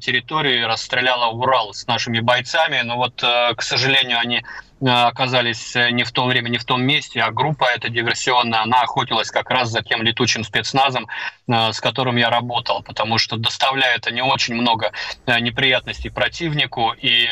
территорию 0.00 0.60
и 0.60 0.64
расстреляла 0.64 1.30
Урал 1.30 1.74
с 1.74 1.86
нашими 1.86 2.20
бойцами. 2.20 2.80
Но 2.82 2.96
вот, 2.96 3.20
к 3.20 3.62
сожалению, 3.62 4.18
они 4.18 4.42
Э, 4.84 5.06
оказались 5.06 5.76
э, 5.76 5.90
не 5.90 6.04
в 6.04 6.12
то 6.12 6.26
время, 6.26 6.48
не 6.48 6.58
в 6.58 6.64
том 6.64 6.82
месте, 6.82 7.20
а 7.20 7.30
группа 7.30 7.64
эта 7.64 7.88
диверсионная, 7.88 8.62
она 8.62 8.82
охотилась 8.82 9.30
как 9.30 9.50
раз 9.50 9.70
за 9.70 9.82
тем 9.82 10.02
летучим 10.02 10.44
спецназом, 10.44 11.06
э, 11.48 11.72
с 11.72 11.80
которым 11.80 12.16
я 12.16 12.28
работал, 12.28 12.82
потому 12.82 13.18
что 13.18 13.36
доставляет 13.36 14.06
они 14.06 14.20
очень 14.20 14.54
много 14.54 14.92
неприятностей 15.26 16.10
противнику, 16.10 16.92
и 16.92 17.28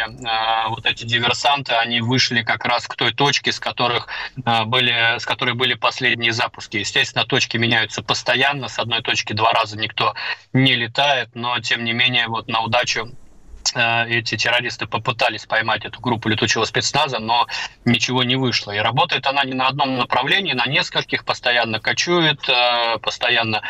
вот 0.69 0.87
эти 0.87 1.05
диверсанты, 1.05 1.75
они 1.75 2.01
вышли 2.01 2.43
как 2.43 2.65
раз 2.65 2.87
к 2.87 2.97
той 2.97 3.13
точке, 3.13 3.53
с, 3.53 3.61
которых 3.61 4.09
были, 4.37 5.19
с 5.19 5.27
которой 5.27 5.55
были 5.55 5.75
последние 5.75 6.33
запуски. 6.33 6.72
Естественно, 6.79 7.25
точки 7.25 7.57
меняются 7.57 8.03
постоянно, 8.03 8.69
с 8.69 8.79
одной 8.79 9.03
точки 9.03 9.33
два 9.33 9.53
раза 9.53 9.79
никто 9.79 10.15
не 10.53 10.75
летает, 10.75 11.31
но 11.35 11.59
тем 11.61 11.85
не 11.85 11.93
менее 11.93 12.29
вот 12.29 12.49
на 12.49 12.61
удачу 12.63 13.13
Э, 13.75 14.07
эти 14.09 14.37
террористы 14.37 14.87
попытались 14.87 15.47
поймать 15.47 15.85
эту 15.85 16.01
группу 16.01 16.29
летучего 16.29 16.65
спецназа, 16.65 17.19
но 17.19 17.47
ничего 17.85 18.23
не 18.23 18.37
вышло. 18.37 18.73
И 18.73 18.79
работает 18.79 19.27
она 19.27 19.45
не 19.45 19.55
на 19.55 19.69
одном 19.69 19.97
направлении, 19.97 20.53
на 20.53 20.67
нескольких, 20.67 21.25
постоянно 21.25 21.81
кочует, 21.81 22.49
э, 22.49 22.99
постоянно 22.99 23.63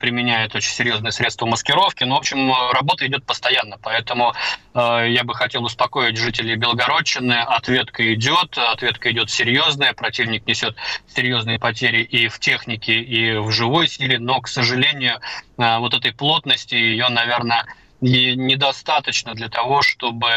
применяет 0.00 0.54
очень 0.54 0.72
серьезные 0.72 1.12
средства 1.12 1.46
маскировки. 1.46 2.04
Ну, 2.04 2.14
в 2.14 2.18
общем, 2.18 2.52
работа 2.72 3.06
идет 3.06 3.24
постоянно, 3.24 3.76
поэтому 3.82 4.32
я 4.74 5.22
бы 5.24 5.34
хотел 5.34 5.64
успокоить 5.64 6.16
жителей 6.16 6.56
Белгородчины. 6.56 7.34
Ответка 7.34 8.14
идет, 8.14 8.56
ответка 8.56 9.10
идет 9.10 9.30
серьезная, 9.30 9.92
противник 9.92 10.46
несет 10.46 10.76
серьезные 11.14 11.58
потери 11.58 12.02
и 12.02 12.28
в 12.28 12.38
технике, 12.38 12.94
и 12.94 13.36
в 13.36 13.50
живой 13.50 13.88
силе, 13.88 14.18
но, 14.18 14.40
к 14.40 14.48
сожалению, 14.48 15.20
вот 15.56 15.94
этой 15.94 16.12
плотности 16.12 16.74
ее, 16.74 17.08
наверное, 17.08 17.66
недостаточно 18.06 19.34
для 19.34 19.48
того, 19.48 19.82
чтобы 19.82 20.28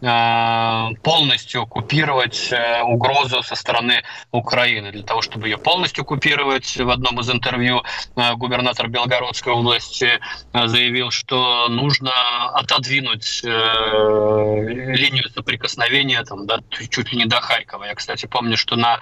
э, 0.00 0.88
полностью 1.02 1.66
купировать 1.66 2.52
э, 2.52 2.82
угрозу 2.82 3.42
со 3.42 3.54
стороны 3.54 4.02
Украины. 4.30 4.92
Для 4.92 5.02
того, 5.02 5.22
чтобы 5.22 5.48
ее 5.48 5.58
полностью 5.58 6.04
купировать, 6.04 6.76
в 6.76 6.90
одном 6.90 7.20
из 7.20 7.30
интервью 7.30 7.82
э, 8.16 8.34
губернатор 8.34 8.88
Белгородской 8.88 9.52
области 9.52 10.20
заявил, 10.52 11.10
что 11.10 11.68
нужно 11.68 12.12
отодвинуть 12.54 13.42
линию 13.42 15.28
соприкосновения 15.30 16.22
там, 16.24 16.46
да, 16.46 16.58
чуть 16.70 17.12
ли 17.12 17.18
не 17.18 17.26
до 17.26 17.40
Харькова. 17.40 17.84
Я, 17.84 17.94
кстати, 17.94 18.26
помню, 18.26 18.56
что 18.56 18.76
на 18.76 19.00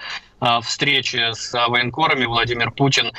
встрече 0.63 1.35
с 1.35 1.53
военкорами 1.69 2.27
Владимир 2.27 2.71
Путин 2.71 3.13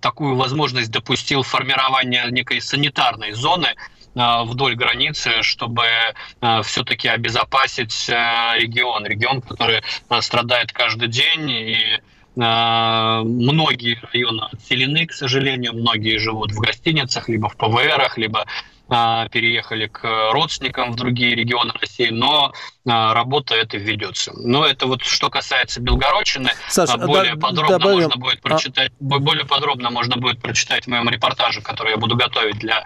такую 0.00 0.36
возможность 0.36 0.90
допустил 0.90 1.42
формирование 1.42 2.30
некой 2.30 2.60
санитарной 2.60 3.32
зоны 3.32 3.74
вдоль 4.18 4.74
границы, 4.74 5.42
чтобы 5.42 5.84
все-таки 6.64 7.08
обезопасить 7.08 8.08
регион. 8.08 9.06
Регион, 9.06 9.40
который 9.40 9.82
страдает 10.20 10.72
каждый 10.72 11.08
день 11.08 11.50
и 11.50 12.00
многие 12.34 14.00
районы 14.12 14.42
отселены, 14.52 15.06
к 15.06 15.12
сожалению, 15.12 15.74
многие 15.74 16.18
живут 16.18 16.52
в 16.52 16.58
гостиницах, 16.58 17.28
либо 17.28 17.48
в 17.48 17.56
ПВРах, 17.56 18.18
либо 18.18 18.44
переехали 18.88 19.86
к 19.86 20.32
родственникам 20.32 20.92
в 20.92 20.96
другие 20.96 21.34
регионы 21.34 21.72
России, 21.78 22.08
но 22.08 22.54
а, 22.86 23.12
работа 23.12 23.54
это 23.54 23.76
ведется. 23.76 24.32
Но 24.34 24.64
это 24.64 24.86
вот 24.86 25.02
что 25.02 25.28
касается 25.28 25.80
Белгородчины, 25.80 26.50
Саша, 26.68 26.96
более 26.96 27.34
да, 27.34 27.40
подробно 27.40 27.78
добавим... 27.78 27.96
можно 27.96 28.16
будет 28.16 28.38
а 28.42 28.48
прочитать, 28.48 28.92
а... 28.98 29.18
более 29.18 29.44
подробно 29.44 29.90
можно 29.90 30.16
будет 30.16 30.40
прочитать 30.40 30.84
в 30.84 30.86
моем 30.88 31.08
репортаже, 31.08 31.60
который 31.60 31.90
я 31.90 31.96
буду 31.98 32.16
готовить 32.16 32.58
для 32.58 32.84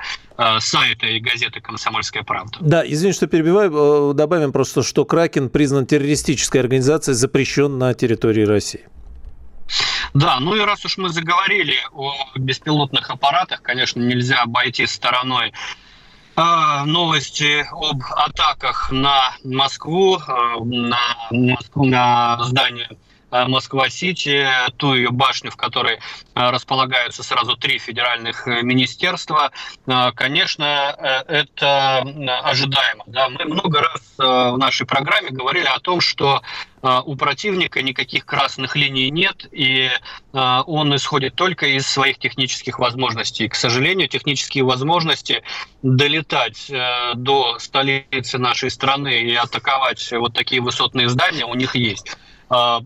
сайта 0.59 1.06
и 1.06 1.21
газеты 1.21 1.61
«Комсомольская 1.61 2.25
правда». 2.25 2.59
Да, 2.61 2.82
извини, 2.85 3.12
что 3.12 3.26
перебиваю. 3.26 4.11
Э, 4.11 4.14
добавим 4.14 4.50
просто, 4.50 4.82
что 4.82 5.04
Кракен 5.04 5.50
признан 5.50 5.87
террористической 5.87 6.61
организацией, 6.61 7.14
запрещен 7.14 7.78
на 7.78 7.94
территории 7.94 8.44
России. 8.44 8.88
Да, 10.14 10.40
ну 10.40 10.54
и 10.54 10.61
раз 10.61 10.85
уж 10.85 10.99
мы 10.99 11.09
заговорили 11.09 11.76
о 11.92 12.14
беспилотных 12.35 13.11
аппаратах, 13.11 13.62
конечно, 13.62 14.00
нельзя 14.00 14.42
обойти 14.42 14.87
стороной 14.87 15.52
а, 15.52 15.82
новости 16.37 17.67
об 17.71 18.03
атаках 18.17 18.91
на 18.91 19.35
Москву, 19.45 20.19
а, 20.27 20.57
на, 20.65 20.99
на 21.75 22.45
здание 22.45 22.89
а, 23.31 23.47
Москва-Сити, 23.47 24.49
ту 24.77 24.95
ее 24.95 25.11
башню, 25.11 25.51
в 25.51 25.57
которой 25.57 25.99
располагаются 26.35 27.23
сразу 27.23 27.57
три 27.57 27.79
федеральных 27.79 28.49
э, 28.49 28.62
министерства. 28.62 29.51
Конечно, 30.15 30.97
э, 30.99 31.23
это 31.29 31.99
ожидаемо. 32.45 33.05
Да? 33.07 33.29
Мы 33.29 33.45
много 33.45 33.81
раз 33.81 34.03
э, 34.19 34.23
в 34.23 34.59
нашей 34.59 34.87
программе 34.87 35.31
говорили 35.31 35.67
о 35.67 35.79
том, 35.81 36.01
что 36.01 36.37
а, 36.37 36.43
у 36.83 37.15
противника 37.15 37.81
никаких 37.81 38.27
красных 38.27 38.75
линий 38.75 39.11
нет, 39.11 39.47
и 39.53 39.89
а, 40.33 40.62
он 40.67 40.95
исходит 40.97 41.37
только 41.37 41.67
из 41.67 41.87
своих 41.87 42.19
технических 42.19 42.81
возможностей. 42.81 43.49
К 43.49 43.55
сожалению, 43.55 44.09
технические 44.09 44.65
возможности 44.65 45.43
долетать 45.83 46.69
э, 46.71 47.15
до 47.15 47.59
столицы 47.61 48.39
нашей 48.39 48.71
страны 48.71 49.23
и 49.23 49.35
атаковать 49.35 50.12
вот 50.12 50.35
такие 50.35 50.61
высотные 50.61 51.09
здания 51.09 51.45
у 51.45 51.55
них 51.55 51.77
есть. 51.77 52.17
А, 52.49 52.83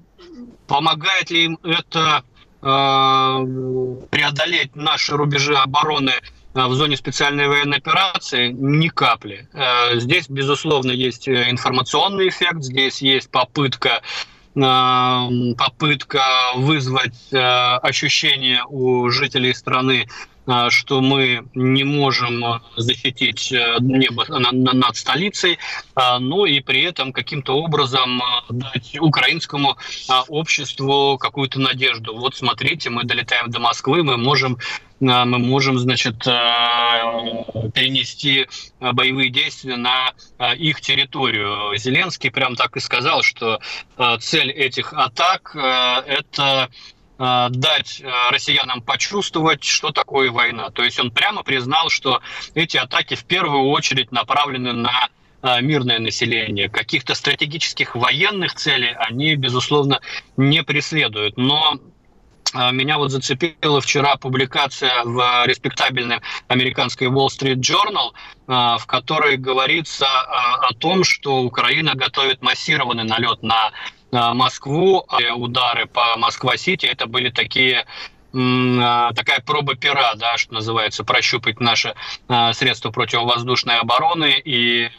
помогает 0.67 1.31
ли 1.31 1.45
им 1.45 1.59
это 1.63 2.23
преодолеть 4.11 4.75
наши 4.75 5.15
рубежи 5.15 5.55
обороны 5.55 6.15
в 6.57 6.75
зоне 6.75 6.97
специальной 6.97 7.49
военной 7.49 7.79
операции 7.79 8.51
ни 8.51 8.89
капли. 8.89 9.49
Э, 9.53 9.99
здесь, 9.99 10.29
безусловно, 10.29 10.91
есть 10.91 11.29
э, 11.29 11.51
информационный 11.51 12.29
эффект, 12.29 12.63
здесь 12.63 13.03
есть 13.03 13.31
попытка 13.31 14.01
э, 14.55 14.61
попытка 15.59 16.23
вызвать 16.55 17.33
ощущение 17.33 18.63
у 18.69 19.11
жителей 19.11 19.55
страны 19.55 20.07
а, 20.47 20.71
что 20.71 21.01
мы 21.01 21.45
не 21.55 21.83
можем 21.83 22.45
а, 22.45 22.63
защитить 22.77 23.51
э, 23.51 23.79
небо 23.81 24.25
над 24.29 24.97
столицей, 24.97 25.59
а, 25.97 26.21
ну 26.21 26.45
и 26.45 26.61
при 26.61 26.83
этом 26.83 27.13
каким-то 27.13 27.57
образом 27.57 28.23
дать 28.49 28.97
украинскому 29.01 29.77
обществу 30.29 31.19
какую-то 31.19 31.59
надежду. 31.59 32.17
Вот 32.17 32.37
смотрите, 32.37 32.91
мы 32.91 33.03
долетаем 33.03 33.51
до 33.51 33.59
Москвы, 33.59 34.05
мы 34.05 34.17
можем 34.17 34.59
мы 35.01 35.39
можем, 35.39 35.79
значит, 35.79 36.19
перенести 37.75 38.47
боевые 38.81 39.31
действия 39.31 39.77
на 39.77 40.13
их 40.57 40.81
территорию. 40.81 41.77
Зеленский 41.77 42.31
прям 42.31 42.57
так 42.57 42.77
и 42.77 42.81
сказал, 42.81 43.23
что 43.23 43.61
цель 44.21 44.51
этих 44.51 44.93
атак– 44.93 45.55
это 45.55 46.71
дать 47.19 48.03
россиянам 48.31 48.83
почувствовать, 48.83 49.65
что 49.65 49.91
такое 49.91 50.31
война. 50.31 50.71
То 50.71 50.83
есть 50.85 51.01
он 51.01 51.11
прямо 51.11 51.43
признал, 51.43 51.89
что 51.89 52.21
эти 52.55 52.77
атаки 52.77 53.15
в 53.15 53.25
первую 53.25 53.71
очередь 53.71 54.13
направлены 54.13 54.73
на 54.73 55.09
мирное 55.61 55.99
население. 55.99 56.69
Каких-то 56.69 57.15
стратегических 57.15 57.95
военных 57.95 58.55
целей 58.55 58.95
они, 58.99 59.35
безусловно, 59.37 60.01
не 60.37 60.63
преследуют. 60.63 61.37
Но 61.37 61.79
меня 62.73 62.99
вот 62.99 63.11
зацепила 63.11 63.81
вчера 63.81 64.17
публикация 64.17 65.05
в 65.05 65.47
респектабельной 65.47 66.21
американской 66.49 67.09
Wall 67.09 67.29
Street 67.29 67.61
Journal, 67.61 68.13
в 68.47 68.87
которой 68.87 69.37
говорится 69.37 70.07
о 70.07 70.73
том, 70.75 71.05
что 71.05 71.43
Украина 71.43 71.95
готовит 71.95 72.43
массированный 72.43 73.05
налет 73.05 73.43
на 73.43 73.73
Москву, 74.13 75.05
а 75.09 75.35
удары 75.35 75.87
по 75.87 76.17
Москва-Сити, 76.17 76.87
это 76.87 77.07
были 77.07 77.31
такие 77.31 77.85
а, 78.35 79.13
такая 79.15 79.41
проба 79.41 79.77
пера, 79.77 80.15
да, 80.17 80.37
что 80.37 80.55
называется, 80.55 81.05
прощупать 81.05 81.59
наши 81.61 81.95
а, 82.29 82.53
средства 82.53 82.91
противовоздушной 82.91 83.79
обороны 83.79 84.41
и 84.45 84.91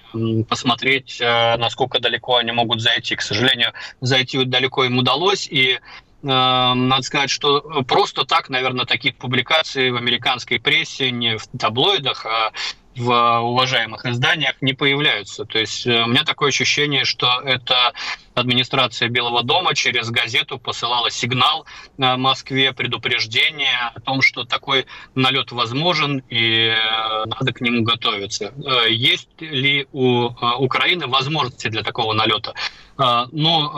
посмотреть, 0.50 1.20
насколько 1.20 2.00
далеко 2.00 2.38
они 2.38 2.52
могут 2.52 2.82
зайти. 2.82 3.16
К 3.16 3.22
сожалению, 3.22 3.74
зайти 4.02 4.44
далеко 4.44 4.86
им 4.86 4.98
удалось, 4.98 5.48
и 5.50 5.80
надо 6.24 7.02
сказать, 7.04 7.30
что 7.30 7.84
просто 7.88 8.26
так, 8.26 8.50
наверное, 8.50 8.86
таких 8.86 9.16
публикаций 9.16 9.92
в 9.92 9.96
американской 9.96 10.60
прессе, 10.60 11.12
не 11.12 11.38
в 11.38 11.48
таблоидах, 11.48 12.26
а 12.26 12.52
в 12.98 13.40
уважаемых 13.40 14.06
изданиях 14.06 14.56
не 14.62 14.74
появляются. 14.74 15.46
То 15.46 15.60
есть 15.60 15.86
э, 15.86 16.04
у 16.04 16.08
меня 16.08 16.24
такое 16.24 16.50
ощущение, 16.50 17.06
что 17.06 17.42
это 17.42 17.94
администрация 18.34 19.10
Белого 19.10 19.44
дома 19.44 19.76
через 19.76 20.10
газету 20.10 20.58
посылала 20.58 21.10
сигнал 21.10 21.66
на 21.98 22.18
Москве, 22.18 22.74
предупреждение 22.74 23.92
о 23.94 24.00
том, 24.00 24.22
что 24.22 24.44
такой 24.44 24.86
налет 25.16 25.52
возможен 25.52 26.24
и 26.30 26.74
э, 26.76 27.26
надо 27.26 27.54
к 27.54 27.62
нему 27.62 27.84
готовиться. 27.84 28.54
Э, 28.66 28.90
есть 28.90 29.30
ли 29.40 29.88
у 29.92 30.30
Украины 30.60 31.08
возможности 31.08 31.68
для 31.68 31.84
такого 31.84 32.14
налета? 32.14 32.54
Ну, 33.32 33.72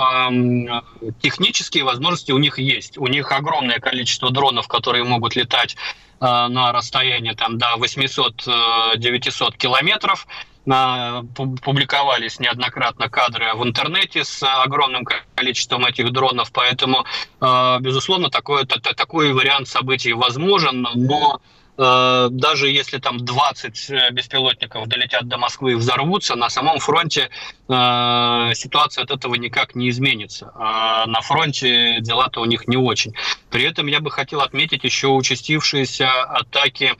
технические 1.21 1.83
возможности 1.83 2.31
у 2.31 2.37
них 2.37 2.57
есть. 2.57 2.97
У 2.97 3.05
них 3.07 3.33
огромное 3.33 3.79
количество 3.79 4.31
дронов, 4.31 4.69
которые 4.69 5.03
могут 5.03 5.35
летать 5.35 5.75
Э, 5.75 6.08
на 6.19 6.71
расстояние 6.71 7.33
там, 7.35 7.57
до 7.57 7.75
800-900 7.77 8.97
э, 8.97 9.57
километров. 9.57 10.27
Публиковались 10.65 12.39
неоднократно 12.39 13.09
кадры 13.09 13.53
в 13.55 13.63
интернете 13.63 14.23
с 14.23 14.43
огромным 14.43 15.03
количеством 15.35 15.85
этих 15.85 16.11
дронов, 16.11 16.51
поэтому, 16.51 17.05
э, 17.41 17.77
безусловно, 17.79 18.29
такой, 18.29 18.65
такой 18.65 19.33
вариант 19.33 19.67
событий 19.67 20.13
возможен, 20.13 20.85
но 20.93 20.93
Э, 20.95 21.58
даже 21.79 22.69
если 22.69 22.97
там 22.97 23.23
20 23.23 23.89
э, 23.89 24.11
беспилотников 24.11 24.87
долетят 24.87 25.27
до 25.29 25.37
Москвы 25.37 25.71
и 25.71 25.75
взорвутся, 25.75 26.35
на 26.35 26.49
самом 26.49 26.79
фронте 26.79 27.29
э, 27.69 28.51
ситуация 28.53 29.05
от 29.05 29.11
этого 29.11 29.35
никак 29.35 29.75
не 29.75 29.89
изменится. 29.89 30.51
А 30.55 31.05
на 31.05 31.21
фронте 31.21 32.01
дела-то 32.01 32.41
у 32.41 32.45
них 32.45 32.67
не 32.67 32.75
очень. 32.75 33.13
При 33.49 33.63
этом 33.63 33.87
я 33.87 34.01
бы 34.01 34.11
хотел 34.11 34.41
отметить 34.41 34.83
еще 34.83 35.07
участившиеся 35.07 36.09
атаки 36.23 36.95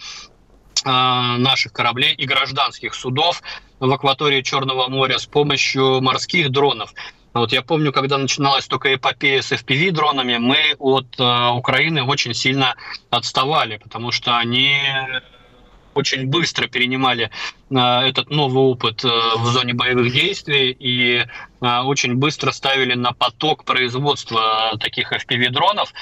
наших 0.85 1.73
кораблей 1.73 2.13
и 2.13 2.25
гражданских 2.25 2.93
судов 2.93 3.43
в 3.81 3.91
акватории 3.91 4.41
Черного 4.41 4.87
моря 4.87 5.17
с 5.17 5.25
помощью 5.25 5.99
морских 5.99 6.51
дронов. 6.51 6.93
Вот 7.33 7.51
я 7.51 7.61
помню, 7.61 7.91
когда 7.91 8.17
начиналась 8.17 8.67
только 8.67 8.93
эпопея 8.93 9.41
с 9.41 9.51
FPV-дронами, 9.51 10.39
мы 10.39 10.57
от 10.79 11.19
э, 11.19 11.49
Украины 11.51 12.03
очень 12.03 12.33
сильно 12.33 12.75
отставали, 13.11 13.77
потому 13.77 14.11
что 14.11 14.37
они 14.37 14.75
очень 15.93 16.27
быстро 16.27 16.67
перенимали 16.67 17.29
этот 17.77 18.29
новый 18.31 18.63
опыт 18.63 19.03
э, 19.05 19.07
в 19.37 19.45
зоне 19.47 19.73
боевых 19.73 20.11
действий 20.11 20.71
и 20.71 21.25
э, 21.61 21.79
очень 21.81 22.15
быстро 22.15 22.51
ставили 22.51 22.95
на 22.95 23.13
поток 23.13 23.63
производства 23.63 24.75
таких 24.79 25.13
FPV-дронов. 25.13 25.93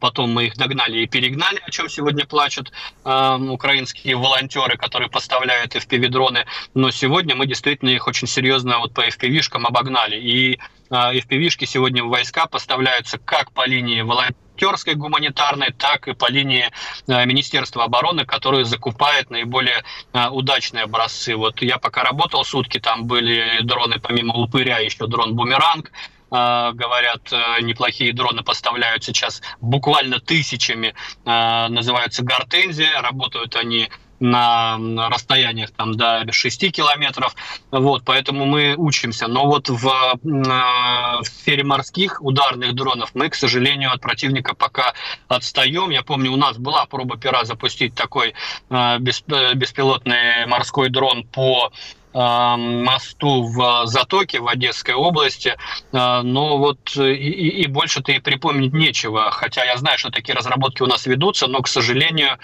Потом 0.00 0.32
мы 0.32 0.46
их 0.46 0.56
догнали 0.56 1.00
и 1.00 1.06
перегнали, 1.06 1.60
о 1.62 1.70
чем 1.70 1.90
сегодня 1.90 2.24
плачут 2.24 2.72
украинские 3.04 4.16
волонтеры, 4.16 4.78
которые 4.78 5.10
поставляют 5.10 5.76
FPV-дроны. 5.76 6.46
Но 6.72 6.90
сегодня 6.90 7.34
мы 7.34 7.46
действительно 7.46 7.90
их 7.90 8.06
очень 8.06 8.26
серьезно 8.26 8.78
вот 8.78 8.94
по 8.94 9.06
FPV-шкам 9.06 9.66
обогнали. 9.66 10.16
И 10.16 10.58
FPV-шки 10.90 11.66
сегодня 11.66 12.04
в 12.04 12.08
войска 12.08 12.46
поставляются 12.46 13.18
как 13.18 13.52
по 13.52 13.66
линии 13.66 14.00
волонтеров, 14.00 14.40
волонтерской 14.56 14.94
гуманитарной, 14.94 15.72
так 15.72 16.08
и 16.08 16.14
по 16.14 16.30
линии 16.30 16.70
э, 17.06 17.26
Министерства 17.26 17.84
обороны, 17.84 18.24
которое 18.24 18.64
закупает 18.64 19.30
наиболее 19.30 19.82
э, 20.12 20.28
удачные 20.28 20.84
образцы. 20.84 21.05
Вот 21.36 21.62
я 21.62 21.78
пока 21.78 22.02
работал 22.02 22.44
сутки, 22.44 22.78
там 22.78 23.06
были 23.06 23.60
дроны 23.62 23.98
помимо 24.00 24.34
упыря, 24.34 24.78
еще 24.78 25.06
дрон 25.06 25.34
«Бумеранг», 25.34 25.90
э, 26.30 26.70
говорят, 26.72 27.32
неплохие 27.60 28.12
дроны 28.12 28.42
поставляют 28.42 29.04
сейчас 29.04 29.42
буквально 29.60 30.20
тысячами, 30.20 30.94
называются 31.24 32.22
«Гортензия», 32.22 33.00
работают 33.00 33.56
они 33.56 33.88
на 34.20 34.78
расстояниях 35.10 35.70
там 35.70 35.94
до 35.94 36.24
6 36.30 36.72
километров. 36.72 37.34
Вот, 37.70 38.02
поэтому 38.04 38.44
мы 38.46 38.74
учимся. 38.76 39.26
Но 39.26 39.46
вот 39.46 39.68
в, 39.68 39.86
э, 39.86 40.18
в 40.24 41.24
сфере 41.24 41.64
морских 41.64 42.22
ударных 42.22 42.74
дронов 42.74 43.10
мы, 43.14 43.28
к 43.28 43.34
сожалению, 43.34 43.92
от 43.92 44.00
противника 44.00 44.54
пока 44.54 44.94
отстаем. 45.28 45.90
Я 45.90 46.02
помню, 46.02 46.32
у 46.32 46.36
нас 46.36 46.56
была 46.56 46.86
проба 46.86 47.16
пера 47.16 47.44
запустить 47.44 47.94
такой 47.94 48.34
э, 48.70 48.98
беспилотный 48.98 50.46
морской 50.46 50.88
дрон 50.88 51.24
по 51.24 51.72
мосту 52.16 53.42
в 53.42 53.86
Затоке 53.86 54.40
в 54.40 54.48
Одесской 54.48 54.94
области, 54.94 55.54
э, 55.92 56.20
но 56.22 56.56
вот 56.56 56.96
и, 56.96 57.62
и 57.62 57.66
больше-то 57.66 58.12
и 58.12 58.20
припомнить 58.20 58.72
нечего, 58.72 59.30
хотя 59.30 59.64
я 59.64 59.76
знаю, 59.76 59.98
что 59.98 60.10
такие 60.10 60.34
разработки 60.34 60.82
у 60.82 60.86
нас 60.86 61.04
ведутся, 61.04 61.46
но, 61.46 61.60
к 61.60 61.68
сожалению, 61.68 62.38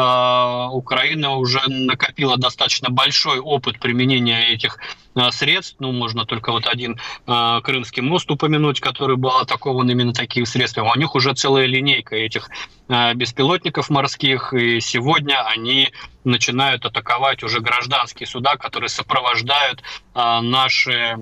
Украина 0.00 1.30
уже 1.32 1.60
накопила 1.68 2.36
достаточно 2.36 2.88
большой 2.88 3.40
опыт 3.40 3.80
применения 3.80 4.52
этих 4.52 4.78
а, 5.16 5.32
средств. 5.32 5.74
Ну, 5.80 5.90
можно 5.90 6.24
только 6.24 6.52
вот 6.52 6.68
один 6.68 7.00
а, 7.26 7.60
Крымский 7.62 8.02
мост 8.02 8.30
упомянуть, 8.30 8.78
который 8.78 9.16
был 9.16 9.30
атакован 9.30 9.90
именно 9.90 10.12
такими 10.12 10.44
средствами. 10.44 10.88
У 10.94 10.98
них 10.98 11.16
уже 11.16 11.34
целая 11.34 11.66
линейка 11.66 12.14
этих 12.14 12.48
беспилотников 12.88 13.90
морских, 13.90 14.54
и 14.54 14.80
сегодня 14.80 15.44
они 15.46 15.92
начинают 16.24 16.86
атаковать 16.86 17.42
уже 17.42 17.60
гражданские 17.60 18.26
суда, 18.26 18.56
которые 18.56 18.88
сопровождают 18.88 19.82
наши 20.14 21.18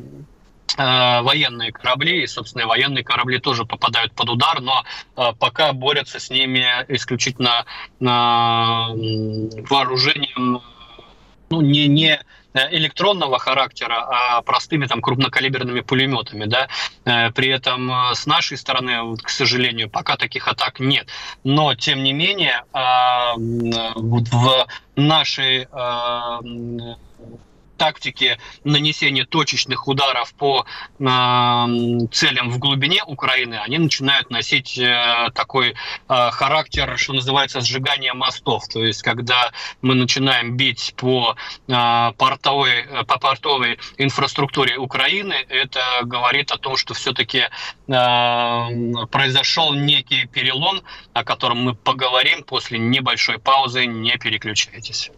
военные 0.77 1.73
корабли, 1.73 2.23
и, 2.23 2.27
собственно, 2.27 2.67
военные 2.67 3.05
корабли 3.05 3.39
тоже 3.39 3.65
попадают 3.65 4.13
под 4.13 4.29
удар, 4.31 4.61
но 4.61 4.83
э, 5.17 5.33
пока 5.39 5.73
борются 5.73 6.19
с 6.19 6.31
ними 6.31 6.67
исключительно 6.89 7.65
вооружением, 7.99 10.63
ну, 11.51 11.61
не, 11.61 11.87
не 11.87 12.21
электронного 12.71 13.39
характера, 13.39 14.09
а 14.11 14.41
простыми 14.43 14.87
там 14.87 15.03
крупнокалиберными 15.03 15.83
пулеметами, 15.83 16.47
да. 16.47 16.69
Э, 17.05 17.31
при 17.31 17.51
этом 17.51 17.93
с 18.15 18.27
нашей 18.27 18.57
стороны, 18.57 19.17
к 19.17 19.29
сожалению, 19.29 19.91
пока 19.91 20.17
таких 20.17 20.49
атак 20.49 20.81
нет. 20.81 21.07
Но 21.45 21.75
тем 21.75 22.03
не 22.03 22.13
менее 22.13 22.65
в 22.73 24.67
нашей 24.97 25.69
тактики 27.77 28.39
нанесения 28.65 29.25
точечных 29.25 29.89
ударов 29.89 30.35
по 30.35 30.65
э, 30.99 31.05
целям 32.13 32.51
в 32.51 32.59
глубине 32.59 33.03
Украины, 33.05 33.55
они 33.55 33.79
начинают 33.79 34.31
носить 34.31 34.79
э, 34.79 35.31
такой 35.35 35.71
э, 35.71 35.75
характер, 36.31 36.97
что 36.99 37.13
называется, 37.13 37.61
сжигание 37.61 38.15
мостов. 38.15 38.67
То 38.69 38.85
есть, 38.85 39.03
когда 39.03 39.53
мы 39.83 39.95
начинаем 39.95 40.57
бить 40.57 40.95
по, 40.97 41.37
э, 41.69 42.13
портовой, 42.17 42.87
по 43.07 43.19
портовой 43.19 43.79
инфраструктуре 43.99 44.77
Украины, 44.79 45.35
это 45.49 45.81
говорит 46.03 46.51
о 46.51 46.59
том, 46.59 46.77
что 46.77 46.95
все-таки 46.95 47.39
э, 47.39 49.07
произошел 49.11 49.75
некий 49.75 50.27
перелом, 50.27 50.81
о 51.13 51.25
котором 51.25 51.59
мы 51.63 51.75
поговорим 51.75 52.43
после 52.43 52.79
небольшой 52.79 53.39
паузы. 53.39 53.87
Не 53.87 54.17
переключайтесь. 54.17 55.11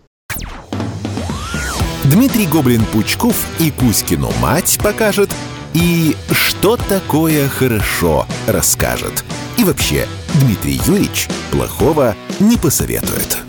Дмитрий 2.10 2.46
Гоблин-Пучков 2.46 3.36
и 3.58 3.70
Кузькину 3.70 4.32
мать 4.40 4.78
покажет, 4.82 5.30
и 5.74 6.16
что 6.30 6.78
такое 6.78 7.48
хорошо 7.48 8.26
расскажет. 8.46 9.24
И 9.58 9.64
вообще, 9.64 10.06
Дмитрий 10.34 10.80
Юрьевич 10.86 11.28
плохого 11.50 12.16
не 12.40 12.56
посоветует. 12.56 13.47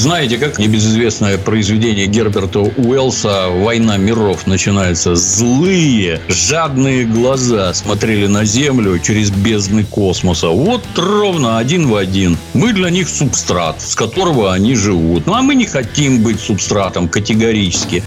Знаете, 0.00 0.38
как 0.38 0.58
небезызвестное 0.58 1.36
произведение 1.36 2.06
Герберта 2.06 2.60
Уэллса 2.60 3.50
«Война 3.50 3.98
миров» 3.98 4.46
начинается? 4.46 5.14
Злые, 5.14 6.22
жадные 6.26 7.04
глаза 7.04 7.74
смотрели 7.74 8.26
на 8.26 8.46
Землю 8.46 8.98
через 8.98 9.30
бездны 9.30 9.84
космоса. 9.84 10.48
Вот 10.48 10.82
ровно 10.96 11.58
один 11.58 11.86
в 11.86 11.96
один. 11.96 12.38
Мы 12.54 12.72
для 12.72 12.88
них 12.88 13.10
субстрат, 13.10 13.82
с 13.82 13.94
которого 13.94 14.54
они 14.54 14.74
живут. 14.74 15.26
Ну, 15.26 15.34
а 15.34 15.42
мы 15.42 15.54
не 15.54 15.66
хотим 15.66 16.22
быть 16.22 16.40
субстратом 16.40 17.06
категорически. 17.06 18.02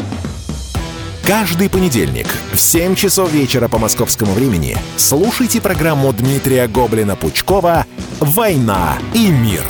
Каждый 1.27 1.69
понедельник 1.69 2.25
в 2.53 2.59
7 2.59 2.95
часов 2.95 3.31
вечера 3.31 3.67
по 3.67 3.77
московскому 3.77 4.33
времени 4.33 4.75
слушайте 4.97 5.61
программу 5.61 6.11
Дмитрия 6.11 6.65
Гоблина-Пучкова 6.65 7.85
«Война 8.19 8.97
и 9.13 9.27
мир». 9.27 9.61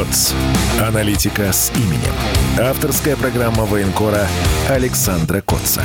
КОЦ. 0.00 0.34
Аналитика 0.80 1.52
с 1.52 1.70
именем. 1.76 2.14
Авторская 2.58 3.16
программа 3.16 3.66
военкора 3.66 4.26
Александра 4.70 5.42
Котца. 5.42 5.82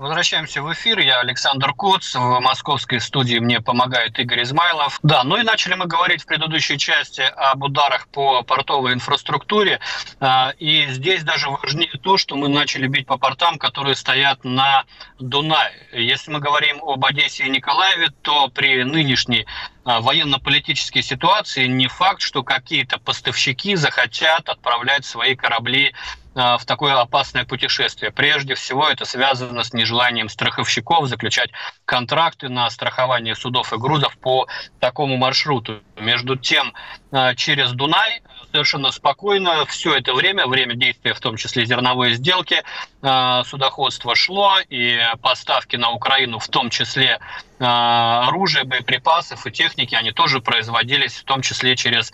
Возвращаемся 0.00 0.62
в 0.62 0.72
эфир. 0.72 0.98
Я 1.00 1.20
Александр 1.20 1.74
Коц. 1.74 2.14
В 2.14 2.40
московской 2.40 3.02
студии 3.02 3.38
мне 3.38 3.60
помогает 3.60 4.18
Игорь 4.18 4.44
Измайлов. 4.44 4.98
Да, 5.02 5.24
ну 5.24 5.36
и 5.36 5.42
начали 5.42 5.74
мы 5.74 5.84
говорить 5.84 6.22
в 6.22 6.26
предыдущей 6.26 6.78
части 6.78 7.20
об 7.20 7.64
ударах 7.64 8.08
по 8.08 8.42
портовой 8.42 8.94
инфраструктуре. 8.94 9.78
А, 10.18 10.54
и 10.58 10.86
здесь 10.86 11.22
даже 11.22 11.50
важнее 11.50 11.92
то, 12.02 12.16
что 12.16 12.36
мы 12.36 12.48
начали 12.48 12.86
бить 12.86 13.06
по 13.06 13.18
портам, 13.18 13.58
которые 13.58 13.94
стоят 13.94 14.42
на 14.42 14.84
Дунае. 15.18 15.74
Если 15.92 16.30
мы 16.30 16.38
говорим 16.38 16.82
об 16.82 17.04
Одессе 17.04 17.44
и 17.44 17.50
Николаеве, 17.50 18.08
то 18.22 18.48
при 18.48 18.82
нынешней 18.84 19.44
а, 19.84 20.00
военно-политической 20.00 21.02
ситуации 21.02 21.66
не 21.66 21.88
факт, 21.88 22.22
что 22.22 22.42
какие-то 22.42 22.98
поставщики 22.98 23.76
захотят 23.76 24.48
отправлять 24.48 25.04
свои 25.04 25.34
корабли 25.34 25.92
в 26.34 26.60
такое 26.64 26.98
опасное 27.00 27.44
путешествие. 27.44 28.12
Прежде 28.12 28.54
всего, 28.54 28.88
это 28.88 29.04
связано 29.04 29.64
с 29.64 29.72
нежеланием 29.72 30.28
страховщиков 30.28 31.08
заключать 31.08 31.50
контракты 31.84 32.48
на 32.48 32.70
страхование 32.70 33.34
судов 33.34 33.72
и 33.72 33.76
грузов 33.76 34.16
по 34.18 34.46
такому 34.78 35.16
маршруту. 35.16 35.82
Между 35.96 36.36
тем, 36.36 36.72
а, 37.10 37.34
через 37.34 37.72
Дунай 37.72 38.22
совершенно 38.50 38.90
спокойно 38.90 39.64
все 39.66 39.96
это 39.96 40.14
время, 40.14 40.46
время 40.46 40.74
действия, 40.74 41.14
в 41.14 41.20
том 41.20 41.36
числе 41.36 41.64
зерновой 41.66 42.14
сделки, 42.14 42.62
а, 43.02 43.44
судоходство 43.44 44.14
шло, 44.14 44.58
и 44.68 44.98
поставки 45.22 45.76
на 45.76 45.90
Украину, 45.90 46.38
в 46.38 46.48
том 46.48 46.70
числе 46.70 47.18
оружия, 47.62 48.64
боеприпасов 48.64 49.46
и 49.46 49.50
техники, 49.50 49.94
они 49.94 50.12
тоже 50.12 50.40
производились, 50.40 51.16
в 51.16 51.24
том 51.24 51.42
числе 51.42 51.76
через 51.76 52.10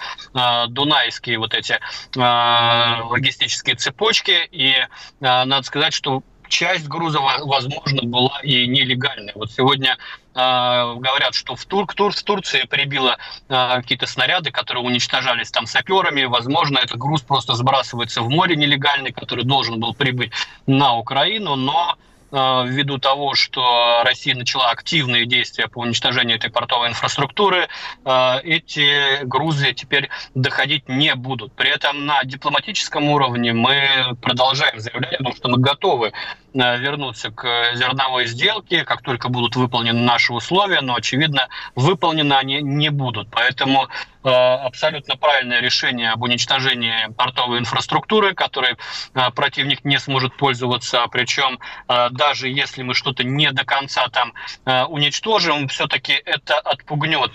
дунайские 0.69 1.39
вот 1.39 1.55
эти 1.55 1.79
логистические 2.17 3.77
цепочки. 3.77 4.49
И 4.51 4.75
надо 5.21 5.63
сказать, 5.63 5.95
что 5.95 6.25
часть 6.49 6.89
груза, 6.89 7.21
возможно, 7.21 8.03
была 8.03 8.41
и 8.43 8.67
нелегальная. 8.67 9.33
Вот 9.35 9.51
сегодня 9.51 9.97
э, 10.35 10.39
говорят, 10.39 11.35
что 11.35 11.57
в, 11.57 11.65
Тур, 11.65 11.87
Тур, 11.87 12.13
в 12.13 12.23
Турции 12.23 12.65
прибило 12.69 13.17
э, 13.49 13.77
какие-то 13.77 14.07
снаряды, 14.07 14.51
которые 14.51 14.85
уничтожались 14.85 15.51
там 15.51 15.67
саперами. 15.67 16.25
Возможно, 16.25 16.79
этот 16.79 16.99
груз 16.99 17.23
просто 17.23 17.55
сбрасывается 17.55 18.23
в 18.23 18.29
море 18.29 18.57
нелегальный, 18.57 19.13
который 19.13 19.45
должен 19.45 19.81
был 19.81 19.95
прибыть 19.95 20.33
на 20.67 20.97
Украину, 20.97 21.57
но 21.57 21.97
ввиду 22.31 22.99
того, 22.99 23.35
что 23.35 24.03
Россия 24.05 24.35
начала 24.35 24.71
активные 24.71 25.27
действия 25.27 25.69
по 25.69 25.81
уничтожению 25.81 26.37
этой 26.37 26.51
портовой 26.51 26.89
инфраструктуры, 26.89 27.69
эти 28.05 29.25
грузы 29.25 29.73
теперь 29.73 30.09
доходить 30.35 30.89
не 30.89 31.15
будут. 31.15 31.53
При 31.53 31.71
этом 31.71 32.07
на 32.07 32.23
дипломатическом 32.25 33.09
уровне 33.09 33.53
мы 33.53 34.17
продолжаем 34.21 34.81
заявлять, 34.81 35.21
что 35.37 35.49
мы 35.49 35.59
готовы 35.59 36.13
вернуться 36.53 37.31
к 37.31 37.75
зерновой 37.75 38.27
сделке, 38.27 38.85
как 38.85 39.03
только 39.03 39.29
будут 39.29 39.57
выполнены 39.57 40.01
наши 40.01 40.33
условия, 40.33 40.81
но, 40.81 40.95
очевидно, 40.95 41.49
выполнены 41.75 42.33
они 42.33 42.63
не 42.63 42.89
будут. 42.89 43.29
Поэтому 43.31 43.85
э, 43.85 43.89
абсолютно 44.31 45.17
правильное 45.17 45.61
решение 45.61 46.11
об 46.11 46.23
уничтожении 46.23 47.13
портовой 47.17 47.59
инфраструктуры, 47.59 48.35
которой 48.35 48.77
э, 49.15 49.31
противник 49.31 49.85
не 49.85 49.99
сможет 49.99 50.37
пользоваться. 50.37 51.07
Причем 51.11 51.59
э, 51.89 52.09
даже 52.11 52.49
если 52.49 52.83
мы 52.83 52.95
что-то 52.95 53.25
не 53.25 53.51
до 53.53 53.65
конца 53.65 54.09
там 54.09 54.33
уничтожим, 54.89 55.69
все-таки 55.69 56.13
это 56.13 56.59
отпугнет 56.59 57.33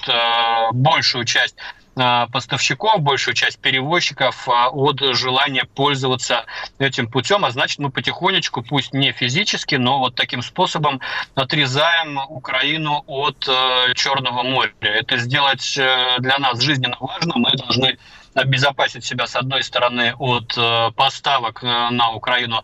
большую 0.73 1.25
часть 1.25 1.55
поставщиков, 1.95 3.01
большую 3.01 3.35
часть 3.35 3.59
перевозчиков 3.59 4.47
а, 4.47 4.69
от 4.69 4.99
желания 5.15 5.65
пользоваться 5.75 6.45
этим 6.79 7.09
путем, 7.09 7.43
а 7.45 7.51
значит 7.51 7.79
мы 7.79 7.89
потихонечку, 7.89 8.63
пусть 8.63 8.93
не 8.93 9.11
физически, 9.11 9.75
но 9.75 9.99
вот 9.99 10.15
таким 10.15 10.41
способом 10.41 11.01
отрезаем 11.35 12.17
Украину 12.29 13.03
от 13.07 13.47
э, 13.47 13.93
Черного 13.95 14.43
моря. 14.43 14.73
Это 14.81 15.17
сделать 15.17 15.77
э, 15.77 16.17
для 16.19 16.37
нас 16.37 16.61
жизненно 16.61 16.95
важно. 16.99 17.33
Мы 17.35 17.51
должны 17.51 17.97
обезопасить 18.33 19.03
себя, 19.03 19.27
с 19.27 19.35
одной 19.35 19.61
стороны, 19.63 20.13
от 20.17 20.57
э, 20.57 20.91
поставок 20.95 21.61
на 21.63 22.11
Украину 22.11 22.63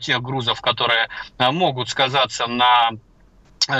тех 0.00 0.22
грузов, 0.22 0.60
которые 0.60 1.08
могут 1.38 1.88
сказаться 1.90 2.46
на 2.46 2.90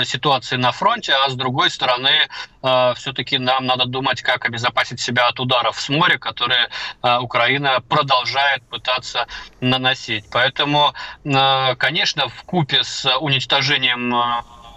ситуации 0.03 0.55
на 0.55 0.71
фронте, 0.71 1.13
а 1.13 1.29
с 1.29 1.35
другой 1.35 1.69
стороны, 1.69 2.27
э, 2.63 2.93
все-таки 2.95 3.37
нам 3.37 3.65
надо 3.65 3.85
думать, 3.85 4.21
как 4.21 4.45
обезопасить 4.45 4.99
себя 4.99 5.27
от 5.27 5.39
ударов 5.39 5.79
с 5.79 5.89
моря, 5.89 6.17
которые 6.17 6.69
э, 7.03 7.17
Украина 7.19 7.81
продолжает 7.87 8.63
пытаться 8.63 9.27
наносить. 9.61 10.25
Поэтому, 10.31 10.93
конечно, 11.23 12.29
в 12.29 12.43
купе 12.43 12.83
с 12.83 13.05
уничтожением 13.19 14.13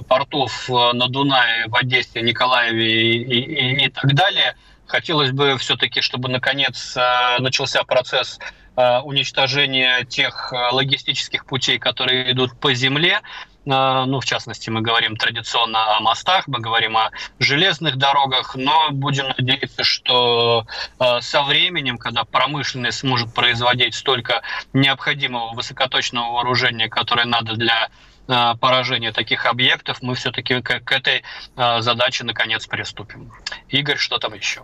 портов 0.08 0.68
на 0.68 1.08
Дунае, 1.08 1.66
в 1.68 1.76
Одессе, 1.76 2.20
Николаеве 2.22 3.12
и, 3.12 3.22
и, 3.22 3.86
и 3.86 3.88
так 3.90 4.14
далее, 4.14 4.56
хотелось 4.86 5.32
бы 5.32 5.56
все-таки, 5.58 6.00
чтобы 6.00 6.28
наконец 6.28 6.96
начался 7.38 7.82
процесс 7.84 8.38
уничтожения 8.76 10.04
тех 10.04 10.52
логистических 10.72 11.44
путей, 11.46 11.78
которые 11.78 12.30
идут 12.30 12.58
по 12.60 12.72
земле, 12.74 13.20
ну, 13.68 14.20
в 14.20 14.24
частности, 14.24 14.70
мы 14.70 14.80
говорим 14.80 15.16
традиционно 15.16 15.96
о 15.96 16.00
мостах, 16.00 16.48
мы 16.48 16.58
говорим 16.58 16.96
о 16.96 17.10
железных 17.38 17.96
дорогах, 17.96 18.56
но 18.56 18.88
будем 18.90 19.26
надеяться, 19.36 19.84
что 19.84 20.66
э, 20.98 21.20
со 21.20 21.42
временем, 21.42 21.98
когда 21.98 22.24
промышленность 22.24 23.00
сможет 23.00 23.34
производить 23.34 23.94
столько 23.94 24.40
необходимого 24.72 25.54
высокоточного 25.54 26.32
вооружения, 26.32 26.88
которое 26.88 27.26
надо 27.26 27.54
для 27.56 27.90
поражения 28.28 29.12
таких 29.12 29.46
объектов, 29.46 29.98
мы 30.02 30.14
все-таки 30.14 30.60
к, 30.60 30.80
к 30.80 30.92
этой 30.92 31.22
э, 31.56 31.80
задаче 31.80 32.24
наконец 32.24 32.66
приступим. 32.66 33.32
Игорь, 33.70 33.96
что 33.96 34.18
там 34.18 34.34
еще? 34.34 34.62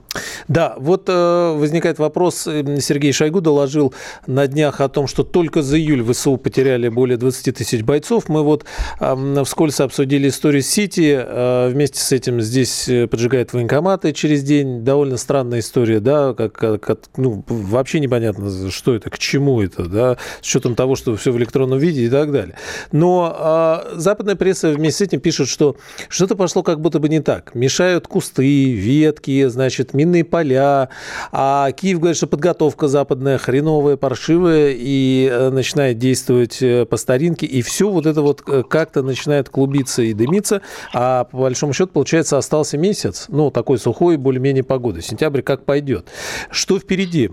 Да, 0.48 0.74
вот 0.76 1.08
э, 1.08 1.52
возникает 1.56 1.98
вопрос. 1.98 2.42
Сергей 2.42 3.12
Шойгу 3.12 3.40
доложил 3.40 3.94
на 4.26 4.46
днях 4.46 4.80
о 4.80 4.88
том, 4.88 5.06
что 5.06 5.24
только 5.24 5.62
за 5.62 5.78
июль 5.78 6.04
ВСУ 6.04 6.36
потеряли 6.36 6.88
более 6.88 7.16
20 7.16 7.56
тысяч 7.56 7.82
бойцов. 7.82 8.28
Мы 8.28 8.42
вот 8.42 8.66
э, 9.00 9.44
вскользь 9.44 9.80
обсудили 9.80 10.28
историю 10.28 10.62
Сити. 10.62 11.16
Э, 11.18 11.68
вместе 11.68 12.00
с 12.00 12.12
этим 12.12 12.42
здесь 12.42 12.88
поджигают 13.10 13.52
военкоматы 13.54 14.12
через 14.12 14.42
день. 14.42 14.84
Довольно 14.84 15.16
странная 15.16 15.60
история, 15.60 16.00
да, 16.00 16.34
как, 16.34 16.52
как 16.52 16.98
ну, 17.16 17.42
вообще 17.48 18.00
непонятно, 18.00 18.70
что 18.70 18.94
это, 18.94 19.08
к 19.08 19.18
чему 19.18 19.62
это, 19.62 19.86
да, 19.86 20.18
с 20.42 20.46
учетом 20.46 20.74
того, 20.74 20.96
что 20.96 21.16
все 21.16 21.32
в 21.32 21.38
электронном 21.38 21.78
виде 21.78 22.02
и 22.02 22.10
так 22.10 22.30
далее. 22.30 22.56
Но 22.92 23.53
а, 23.54 23.92
западная 23.94 24.34
пресса 24.34 24.70
вместе 24.70 25.04
с 25.04 25.08
этим 25.08 25.20
пишет, 25.20 25.48
что 25.48 25.76
что-то 26.08 26.34
пошло 26.34 26.62
как 26.62 26.80
будто 26.80 26.98
бы 26.98 27.08
не 27.08 27.20
так. 27.20 27.54
Мешают 27.54 28.08
кусты, 28.08 28.72
ветки, 28.72 29.46
значит, 29.46 29.94
минные 29.94 30.24
поля. 30.24 30.88
А 31.30 31.70
Киев 31.72 31.98
говорит, 31.98 32.16
что 32.16 32.26
подготовка 32.26 32.88
западная 32.88 33.38
хреновая, 33.38 33.96
паршивая 33.96 34.74
и 34.76 35.28
э, 35.30 35.50
начинает 35.50 35.98
действовать 35.98 36.60
э, 36.62 36.84
по 36.84 36.96
старинке. 36.96 37.46
И 37.46 37.62
все 37.62 37.88
вот 37.88 38.06
это 38.06 38.22
вот 38.22 38.42
э, 38.48 38.64
как-то 38.68 39.02
начинает 39.02 39.48
клубиться 39.48 40.02
и 40.02 40.12
дымиться. 40.12 40.60
А 40.92 41.24
по 41.24 41.38
большому 41.38 41.72
счету, 41.72 41.92
получается, 41.92 42.36
остался 42.38 42.76
месяц. 42.76 43.26
Ну, 43.28 43.50
такой 43.50 43.78
сухой, 43.78 44.16
более-менее 44.16 44.64
погоды. 44.64 45.00
Сентябрь 45.00 45.42
как 45.42 45.64
пойдет. 45.64 46.08
Что 46.50 46.78
впереди? 46.78 47.30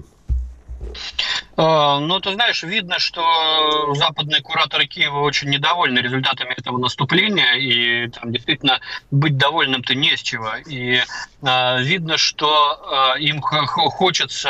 А, 1.63 1.99
ну, 1.99 2.19
ты 2.19 2.33
знаешь, 2.33 2.63
видно, 2.63 2.97
что 2.97 3.93
западные 3.93 4.41
кураторы 4.41 4.87
Киева 4.87 5.19
очень 5.19 5.49
недовольны 5.49 5.99
результатами 5.99 6.55
этого 6.57 6.79
наступления, 6.79 7.53
и 7.53 8.07
там 8.07 8.31
действительно 8.31 8.79
быть 9.11 9.37
довольным-то 9.37 9.93
не 9.93 10.17
с 10.17 10.21
чего. 10.21 10.55
И 10.67 10.95
э, 11.43 11.83
видно, 11.83 12.17
что 12.17 13.13
э, 13.15 13.19
им 13.19 13.41
хочется 13.41 14.49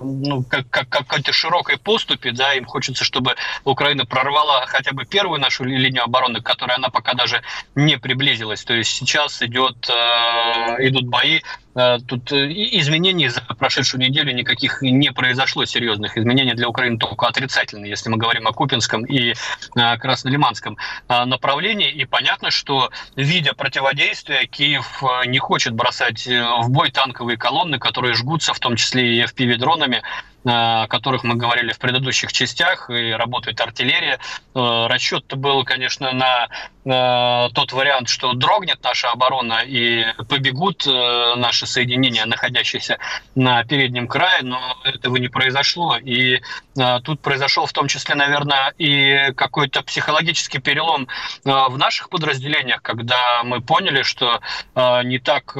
ну, 0.00 0.44
как, 0.44 0.70
как, 0.70 0.88
какой-то 0.88 1.32
широкой 1.32 1.76
поступи, 1.76 2.30
да, 2.30 2.54
им 2.54 2.66
хочется, 2.66 3.02
чтобы 3.02 3.34
Украина 3.64 4.06
прорвала 4.06 4.64
хотя 4.66 4.92
бы 4.92 5.06
первую 5.06 5.40
нашу 5.40 5.64
линию 5.64 6.04
обороны, 6.04 6.40
к 6.40 6.46
которой 6.46 6.76
она 6.76 6.88
пока 6.88 7.14
даже 7.14 7.42
не 7.74 7.98
приблизилась. 7.98 8.62
То 8.62 8.74
есть 8.74 8.90
сейчас 8.90 9.42
идет, 9.42 9.90
э, 9.90 10.86
идут 10.86 11.06
бои 11.06 11.40
Тут 12.06 12.32
изменений 12.32 13.28
за 13.28 13.40
прошедшую 13.40 14.00
неделю 14.00 14.32
никаких 14.32 14.82
не 14.82 15.12
произошло 15.12 15.64
серьезных 15.64 16.18
изменения 16.18 16.54
для 16.54 16.68
Украины 16.68 16.98
только 16.98 17.26
отрицательные, 17.26 17.90
если 17.90 18.10
мы 18.10 18.16
говорим 18.16 18.48
о 18.48 18.52
Купинском 18.52 19.04
и 19.04 19.30
э, 19.30 19.96
Краснолиманском 19.98 20.76
э, 21.08 21.24
направлении. 21.24 21.90
И 21.90 22.04
понятно, 22.04 22.50
что, 22.50 22.90
видя 23.16 23.54
противодействие, 23.54 24.46
Киев 24.46 25.02
э, 25.02 25.26
не 25.26 25.38
хочет 25.38 25.74
бросать 25.74 26.26
в 26.26 26.68
бой 26.68 26.90
танковые 26.90 27.36
колонны, 27.36 27.78
которые 27.78 28.14
жгутся, 28.14 28.54
в 28.54 28.58
том 28.58 28.76
числе 28.76 29.16
и 29.16 29.22
FPV-дронами, 29.22 30.02
о 30.50 30.86
которых 30.86 31.24
мы 31.24 31.34
говорили 31.34 31.72
в 31.72 31.78
предыдущих 31.78 32.32
частях, 32.32 32.88
и 32.90 33.12
работает 33.12 33.60
артиллерия. 33.60 34.18
Расчет-то 34.54 35.36
был, 35.36 35.64
конечно, 35.64 36.12
на 36.12 36.48
тот 37.50 37.72
вариант, 37.72 38.08
что 38.08 38.32
дрогнет 38.32 38.82
наша 38.82 39.10
оборона 39.10 39.62
и 39.64 40.06
побегут 40.28 40.86
наши 40.86 41.66
соединения, 41.66 42.24
находящиеся 42.24 42.98
на 43.34 43.62
переднем 43.64 44.08
крае, 44.08 44.42
но 44.42 44.58
этого 44.84 45.16
не 45.16 45.28
произошло. 45.28 45.96
И 45.98 46.40
тут 47.04 47.20
произошел 47.20 47.66
в 47.66 47.72
том 47.72 47.88
числе, 47.88 48.14
наверное, 48.14 48.72
и 48.78 49.32
какой-то 49.36 49.82
психологический 49.82 50.60
перелом 50.60 51.08
в 51.44 51.76
наших 51.76 52.08
подразделениях, 52.08 52.80
когда 52.80 53.42
мы 53.44 53.60
поняли, 53.60 54.02
что 54.02 54.40
не 54.74 55.18
так 55.18 55.54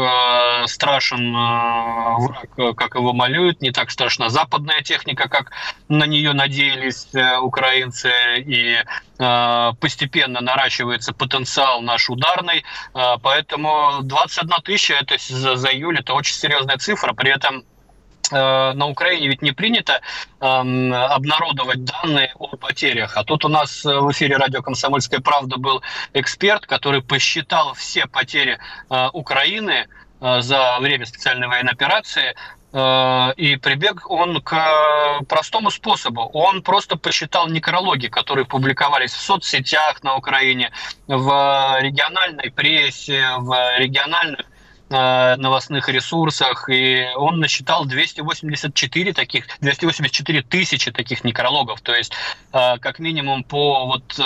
страшен 0.67 1.33
враг, 1.33 2.77
как 2.77 2.95
его 2.95 3.13
малюют, 3.13 3.61
не 3.61 3.71
так 3.71 3.91
страшна 3.91 4.31
западная 4.31 4.78
техника, 4.83 5.29
как 5.29 5.53
на 5.89 6.05
нее 6.05 6.33
надеялись 6.33 7.09
э, 7.15 7.39
украинцы, 7.39 8.11
и 8.39 8.79
постепенно 9.81 10.41
наращивается 10.41 11.13
потенциал 11.13 11.83
наш 11.83 12.09
ударный, 12.09 12.63
поэтому 12.93 13.99
21 14.03 14.63
тысяча 14.63 14.95
это 14.95 15.17
за, 15.19 15.57
за 15.57 15.69
июль 15.71 15.99
это 15.99 16.15
очень 16.15 16.37
серьезная 16.37 16.77
цифра, 16.77 17.13
при 17.15 17.33
этом 17.33 17.65
Э, 18.31 18.73
на 18.75 18.87
Украине 18.89 19.29
ведь 19.29 19.43
не 19.43 19.53
принято 19.53 20.01
эм, 20.41 20.93
обнародовать 20.93 21.85
данные 21.85 22.33
о 22.39 22.57
потерях. 22.57 23.17
А 23.17 23.25
тут 23.25 23.45
у 23.45 23.49
нас 23.49 23.85
э, 23.85 23.99
в 24.01 24.11
эфире 24.13 24.37
радио 24.37 24.63
«Комсомольская 24.63 25.21
правда» 25.21 25.57
был 25.57 25.83
эксперт, 26.13 26.67
который 26.67 27.03
посчитал 27.03 27.75
все 27.75 28.07
потери 28.07 28.59
э, 28.91 29.09
Украины 29.13 29.87
э, 30.21 30.41
за 30.41 30.79
время 30.81 31.07
специальной 31.07 31.49
военной 31.49 31.73
операции. 31.73 32.35
Э, 32.73 33.33
и 33.37 33.57
прибег 33.57 34.11
он 34.11 34.43
к 34.43 35.21
простому 35.29 35.71
способу. 35.71 36.29
Он 36.33 36.63
просто 36.63 36.97
посчитал 36.97 37.49
некрологи, 37.49 38.09
которые 38.09 38.45
публиковались 38.45 39.13
в 39.13 39.21
соцсетях 39.21 40.03
на 40.03 40.17
Украине, 40.17 40.71
в 41.07 41.79
региональной 41.81 42.51
прессе, 42.51 43.25
в 43.39 43.79
региональных 43.79 44.48
новостных 44.91 45.89
ресурсах, 45.89 46.69
и 46.71 47.09
он 47.17 47.41
насчитал 47.41 47.85
284 47.85 49.13
таких, 49.13 49.47
284 49.61 50.43
тысячи 50.43 50.91
таких 50.91 51.25
некрологов, 51.25 51.81
то 51.83 51.95
есть 51.95 52.13
как 52.53 52.99
минимум 52.99 53.45
по 53.45 53.87
вот 53.87 54.19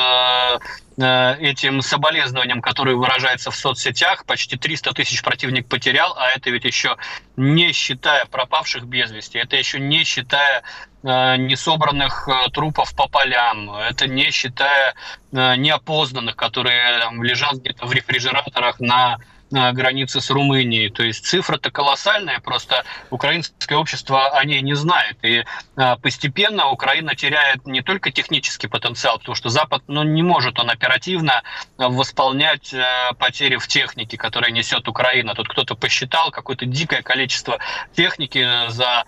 Э, 0.99 1.37
этим 1.39 1.81
соболезнованием, 1.81 2.61
которое 2.61 2.97
выражается 2.97 3.51
в 3.51 3.57
соцсетях. 3.57 4.25
Почти 4.27 4.57
300 4.57 4.93
тысяч 4.93 5.23
противник 5.23 5.67
потерял, 5.67 6.15
а 6.19 6.31
это 6.31 6.51
ведь 6.51 6.65
еще 6.65 6.97
не 7.37 7.73
считая 7.73 8.27
пропавших 8.27 8.85
без 8.85 9.11
вести, 9.11 9.39
это 9.39 9.57
еще 9.57 9.81
не 9.81 10.05
считая 10.05 10.63
э, 11.03 11.37
несобранных 11.37 12.29
э, 12.29 12.51
трупов 12.51 12.95
по 12.95 13.09
полям, 13.09 13.71
это 13.75 14.07
не 14.07 14.31
считая 14.31 14.95
неопознанных, 15.33 16.37
которые 16.37 17.11
лежат 17.23 17.55
где-то 17.55 17.87
в 17.87 17.93
рефрижераторах 17.93 18.81
на 18.81 19.17
на 19.53 19.73
границе 19.73 20.21
с 20.21 20.31
Румынией. 20.31 20.91
То 20.91 21.03
есть 21.03 21.25
цифра-то 21.27 21.71
колоссальная, 21.71 22.41
просто 22.41 22.85
украинское 23.11 23.79
общество 23.79 24.29
о 24.29 24.45
ней 24.45 24.63
не 24.63 24.75
знает. 24.75 25.17
И 25.23 25.45
а, 25.77 25.97
постепенно 25.97 26.71
Украина 26.71 27.15
теряет 27.15 27.67
не 27.67 27.83
только 27.83 28.11
технический 28.11 28.69
потенциал, 28.69 29.19
потому 29.19 29.35
что 29.35 29.49
Запад 29.49 29.83
ну, 29.87 30.03
не 30.03 30.23
может 30.23 30.59
он 30.59 30.71
оперативно 30.71 31.43
восполнять 31.77 32.73
э, 32.73 32.85
потери 33.19 33.57
в 33.57 33.67
технике, 33.67 34.17
которые 34.17 34.53
несет 34.53 34.89
Украина. 34.89 35.35
Тут 35.35 35.49
кто-то 35.49 35.75
посчитал 35.75 36.31
какое-то 36.31 36.67
дикое 36.67 37.03
количество 37.03 37.59
техники 37.95 38.47
за 38.69 39.05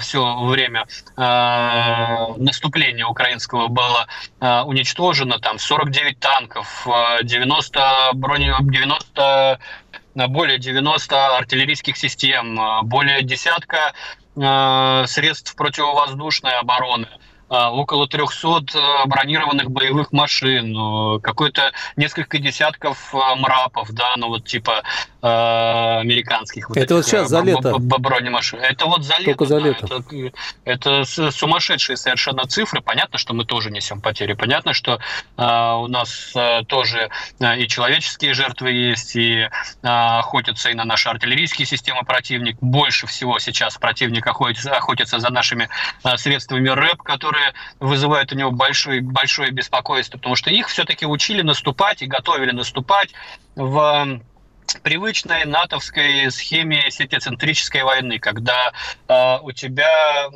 все 0.00 0.44
время 0.44 0.86
а, 1.16 2.28
наступления 2.36 3.06
украинского 3.06 3.68
было 3.68 4.06
а, 4.40 4.64
уничтожено, 4.64 5.38
там 5.38 5.58
49 5.58 6.18
танков, 6.18 6.86
90 7.22 8.10
брони, 8.14 8.52
90 8.60 9.58
более 10.28 10.58
90 10.58 11.36
артиллерийских 11.36 11.96
систем, 11.96 12.58
более 12.84 13.22
десятка 13.22 13.92
средств 14.34 15.54
противовоздушной 15.56 16.58
обороны– 16.58 17.08
а, 17.18 17.25
около 17.48 18.08
300 18.08 18.48
э, 18.74 19.06
бронированных 19.06 19.70
боевых 19.70 20.12
машин, 20.12 20.76
э, 20.76 21.20
какое-то 21.20 21.72
несколько 21.96 22.38
десятков 22.38 23.14
э, 23.14 23.18
мрапов, 23.36 23.92
да, 23.92 24.14
ну 24.16 24.28
вот 24.28 24.46
типа 24.46 24.82
э, 25.22 26.00
американских. 26.00 26.68
Вот 26.68 26.78
это 26.78 26.94
вот 26.96 27.06
сейчас 27.06 27.28
за 27.28 27.40
лето. 27.42 27.78
Бронемашин. 27.78 28.58
Это 28.60 28.86
вот 28.86 29.04
за 29.04 29.18
лето. 29.18 29.24
Только 29.26 29.44
за 29.46 29.58
лето. 29.58 29.86
Да, 29.86 29.96
это, 30.64 31.04
это 31.04 31.30
сумасшедшие 31.30 31.96
совершенно 31.96 32.46
цифры. 32.46 32.80
Понятно, 32.80 33.18
что 33.18 33.34
мы 33.34 33.44
тоже 33.44 33.70
несем 33.70 34.00
потери. 34.00 34.32
Понятно, 34.32 34.72
что 34.72 34.98
э, 35.36 35.42
у 35.42 35.86
нас 35.86 36.32
э, 36.34 36.62
тоже 36.66 37.10
э, 37.38 37.58
и 37.58 37.68
человеческие 37.68 38.34
жертвы 38.34 38.72
есть, 38.72 39.16
и 39.16 39.40
э, 39.40 39.48
охотятся 39.82 40.70
и 40.70 40.74
на 40.74 40.84
наши 40.84 41.08
артиллерийские 41.08 41.66
системы 41.66 42.02
противник. 42.04 42.56
Больше 42.60 43.06
всего 43.06 43.38
сейчас 43.38 43.76
противник 43.76 44.26
охотится, 44.26 44.72
охотится 44.72 45.18
за 45.18 45.30
нашими 45.30 45.68
э, 46.04 46.16
средствами 46.16 46.68
РЭП, 46.68 47.02
которые 47.02 47.35
которые 47.36 47.54
вызывают 47.80 48.32
у 48.32 48.36
него 48.36 48.50
большое, 48.50 49.00
большое 49.00 49.50
беспокойство, 49.50 50.18
потому 50.18 50.36
что 50.36 50.50
их 50.50 50.68
все-таки 50.68 51.06
учили 51.06 51.42
наступать 51.42 52.02
и 52.02 52.06
готовили 52.06 52.52
наступать 52.52 53.12
в 53.54 54.20
привычной 54.82 55.44
натовской 55.44 56.30
схеме 56.30 56.90
сетицентрической 56.90 57.82
войны, 57.82 58.18
когда 58.18 58.72
э, 59.08 59.38
у 59.42 59.52
тебя 59.52 60.28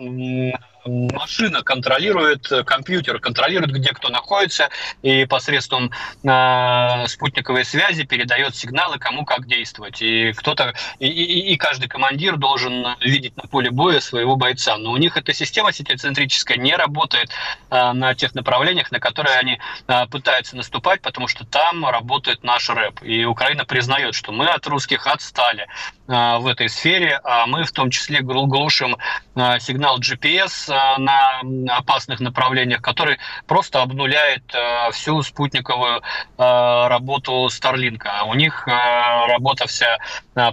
машина 0.85 1.62
контролирует, 1.62 2.49
компьютер 2.66 3.21
контролирует, 3.21 3.73
где 3.73 3.90
кто 3.90 4.09
находится, 4.09 4.71
и 5.03 5.27
посредством 5.27 5.90
э, 6.23 7.07
спутниковой 7.07 7.64
связи 7.64 8.05
передает 8.05 8.57
сигналы, 8.57 8.99
кому 8.99 9.25
как 9.25 9.47
действовать. 9.47 10.01
И 10.01 10.33
кто-то, 10.33 10.75
и, 10.99 11.09
и, 11.09 11.53
и 11.53 11.57
каждый 11.57 11.88
командир 11.88 12.37
должен 12.37 12.87
видеть 13.01 13.37
на 13.37 13.45
поле 13.49 13.71
боя 13.71 14.01
своего 14.01 14.37
бойца. 14.37 14.77
Но 14.79 14.93
у 14.93 14.97
них 14.97 15.16
эта 15.16 15.33
система 15.33 15.73
сетицентрическая 15.73 16.57
не 16.57 16.75
работает 16.75 17.31
э, 17.71 17.93
на 17.93 18.14
тех 18.14 18.35
направлениях, 18.35 18.90
на 18.90 19.01
которые 19.01 19.37
они 19.37 19.59
э, 19.87 20.07
пытаются 20.07 20.57
наступать, 20.57 21.03
потому 21.03 21.29
что 21.29 21.45
там 21.45 21.87
работает 21.87 22.43
наш 22.43 22.69
рэп. 22.71 23.03
И 23.03 23.25
Украина 23.25 23.64
признает, 23.64 24.14
что 24.14 24.33
мы 24.33 24.47
от 24.47 24.66
русских 24.66 25.07
отстали 25.07 25.66
э, 26.09 26.38
в 26.38 26.47
этой 26.47 26.69
сфере, 26.69 27.21
а 27.25 27.47
мы 27.47 27.64
в 27.64 27.73
том 27.73 27.90
числе 27.90 28.21
глушим 28.21 28.97
э, 29.35 29.61
сигнал 29.61 29.99
GPS 29.99 30.69
Э, 30.69 30.69
на 30.98 31.42
опасных 31.76 32.20
направлениях, 32.20 32.80
который 32.80 33.18
просто 33.46 33.83
обнуляет 33.83 34.42
э, 34.54 34.90
всю 34.92 35.22
спутниковую 35.22 35.98
э, 35.98 36.02
работу 36.38 37.48
Старлинка. 37.50 38.24
У 38.26 38.35
них 38.35 38.66
работа 38.66 39.66
вся 39.66 39.98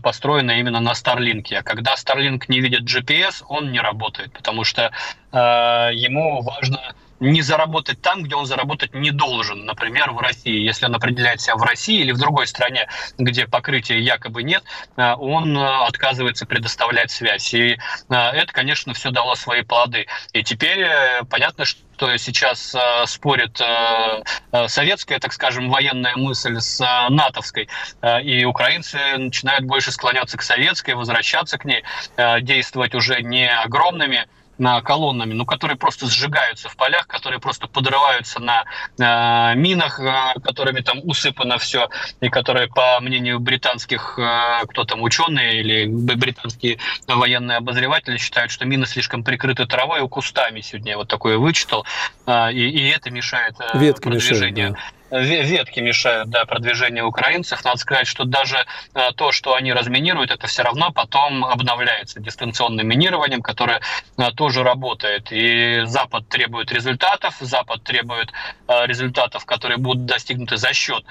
построена 0.02 0.60
именно 0.60 0.80
на. 0.80 1.56
А 1.56 1.64
когда 1.64 1.96
Starlink 1.96 2.44
не 2.48 2.60
видит 2.60 2.84
GPS, 2.84 3.44
он 3.48 3.72
не 3.72 3.80
работает, 3.80 4.32
потому 4.34 4.64
что 4.64 4.92
ему 5.32 6.42
важно 6.42 6.80
не 7.20 7.42
заработать 7.42 8.02
там, 8.02 8.24
где 8.24 8.36
он 8.36 8.46
заработать 8.46 8.94
не 8.94 9.12
должен, 9.12 9.66
например, 9.66 10.12
в 10.12 10.20
России. 10.20 10.60
Если 10.60 10.86
он 10.86 10.96
определяет 10.96 11.42
себя 11.42 11.56
в 11.56 11.64
России 11.64 12.02
или 12.02 12.12
в 12.12 12.20
другой 12.20 12.48
стране, 12.48 12.88
где 13.18 13.48
покрытия 13.48 14.00
якобы 14.00 14.44
нет, 14.44 14.64
э, 14.96 15.14
он 15.16 15.58
э, 15.58 15.86
отказывается 15.86 16.46
предоставлять 16.46 17.12
связь. 17.12 17.54
И 17.54 17.78
э, 18.10 18.16
это, 18.16 18.52
конечно, 18.54 18.94
все 18.94 19.12
дало 19.12 19.36
свои 19.36 19.64
плоды. 19.64 20.08
И 20.34 20.44
теперь 20.44 20.88
понятно, 21.30 21.66
что 21.98 22.16
сейчас 22.18 22.76
э, 22.76 23.06
спорит 23.08 23.60
э, 23.60 24.68
советская, 24.68 25.20
так 25.20 25.34
скажем, 25.34 25.70
военная 25.70 26.16
мысль 26.16 26.60
с 26.60 26.80
э, 26.80 27.10
натовской, 27.10 27.70
э, 28.02 28.22
и 28.22 28.46
украинцы 28.46 29.00
начинают 29.18 29.66
больше 29.66 29.92
склоняться 29.92 30.38
к 30.38 30.44
советской, 30.44 30.94
возвращаться 30.94 31.58
к 31.58 31.66
ней, 31.66 31.84
э, 32.18 32.42
действовать 32.42 32.94
уже 32.94 33.22
не 33.24 33.50
огромными 33.50 34.28
на 34.58 34.82
колоннами, 34.82 35.34
ну, 35.34 35.46
которые 35.46 35.78
просто 35.78 36.08
сжигаются 36.08 36.70
в 36.70 36.76
полях, 36.76 37.08
которые 37.08 37.40
просто 37.40 37.68
подрываются 37.68 38.40
на 38.40 38.64
э, 38.98 39.56
минах, 39.56 40.00
э, 40.00 40.40
которыми 40.44 40.82
там 40.82 41.00
усыпано 41.04 41.58
все, 41.58 41.90
и 42.22 42.30
которые, 42.30 42.68
по 42.68 43.00
мнению 43.00 43.40
британских, 43.40 44.18
э, 44.18 44.66
кто 44.68 44.84
там, 44.84 45.02
ученые 45.02 45.60
или 45.60 45.86
британские 45.88 46.80
военные 47.08 47.58
обозреватели 47.58 48.18
считают, 48.18 48.52
что 48.52 48.66
мины 48.66 48.86
слишком 48.86 49.24
прикрыты 49.24 49.66
травой 49.66 50.04
и 50.04 50.08
кустами 50.08 50.62
сегодня. 50.62 50.92
Я 50.92 50.98
вот 50.98 51.08
такое 51.08 51.38
вычитал, 51.38 51.86
э, 52.26 52.54
и, 52.54 52.70
и 52.70 52.90
это 52.90 53.10
мешает 53.12 53.56
э, 53.60 53.78
Ветки 53.78 54.04
продвижению. 54.04 54.72
Мешают, 54.72 54.76
да 54.76 54.98
ветки 55.12 55.80
мешают 55.80 56.30
да, 56.30 56.46
продвижению 56.46 57.08
украинцев. 57.08 57.64
Надо 57.64 57.78
сказать, 57.78 58.08
что 58.08 58.26
даже 58.26 58.66
э, 58.94 59.12
то, 59.16 59.32
что 59.32 59.56
они 59.56 59.74
разминируют, 59.74 60.32
это 60.32 60.48
все 60.48 60.64
равно 60.64 60.92
потом 60.92 61.46
обновляется 61.46 62.20
дистанционным 62.20 62.88
минированием, 62.88 63.42
которое 63.42 63.82
э, 64.18 64.32
тоже 64.32 64.64
работает. 64.64 65.28
И 65.32 65.84
Запад 65.86 66.28
требует 66.28 66.72
результатов, 66.72 67.36
Запад 67.40 67.84
требует 67.84 68.32
э, 68.68 68.86
результатов, 68.86 69.46
которые 69.46 69.78
будут 69.78 70.06
достигнуты 70.06 70.58
за 70.58 70.74
счет 70.74 71.04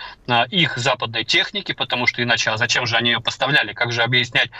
их 0.51 0.77
западной 0.77 1.25
техники, 1.25 1.73
потому 1.73 2.07
что 2.07 2.23
иначе, 2.23 2.51
а 2.51 2.57
зачем 2.57 2.87
же 2.87 2.97
они 2.97 3.11
ее 3.11 3.21
поставляли? 3.21 3.73
Как 3.73 3.93
же 3.93 4.03
объяснять 4.03 4.51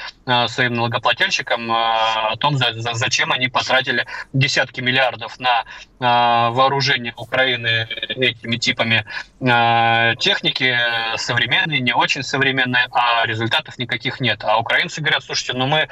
своим 0.49 0.75
налогоплательщикам 0.75 1.71
о 1.71 2.37
том, 2.39 2.57
зачем 2.57 3.33
они 3.33 3.49
потратили 3.49 4.07
десятки 4.33 4.81
миллиардов 4.81 5.39
на 5.39 5.65
вооружение 5.99 7.13
Украины 7.17 7.89
этими 8.09 8.57
типами 8.57 9.05
техники 9.39 10.77
современные, 11.17 11.81
не 11.81 11.95
очень 11.95 12.23
современные, 12.23 12.89
а 12.91 13.27
результатов 13.27 13.79
никаких 13.79 14.21
нет. 14.21 14.43
А 14.45 14.59
украинцы 14.59 15.01
говорят, 15.01 15.23
слушайте, 15.23 15.53
ну 15.53 15.67
мы 15.67 15.81
э, 15.81 15.89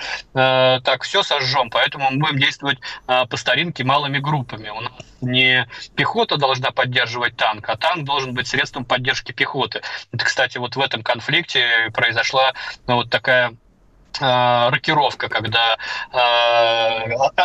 так 0.83 1.03
все 1.03 1.23
сожжем, 1.23 1.69
поэтому 1.69 2.11
мы 2.11 2.19
будем 2.19 2.39
действовать 2.39 2.79
э, 3.07 3.27
по 3.29 3.37
старинке 3.37 3.85
малыми 3.85 4.19
группами. 4.19 4.71
У 4.71 4.81
нас 4.81 4.93
не 5.21 5.69
пехота 5.95 6.37
должна 6.39 6.71
поддерживать 6.71 7.37
танк, 7.37 7.69
а 7.69 7.77
танк 7.77 8.07
должен 8.07 8.33
быть 8.33 8.47
средством 8.47 8.87
поддержки 8.87 9.33
пехоты. 9.33 9.83
Это, 10.13 10.25
кстати, 10.25 10.57
вот 10.57 10.77
в 10.77 10.81
этом 10.81 11.03
конфликте 11.03 11.91
произошла 11.93 12.55
ну, 12.87 12.97
вот 12.97 13.11
такая 13.11 13.55
Э, 14.21 14.69
рокировка, 14.71 15.29
когда 15.29 15.77
э, 16.13 16.17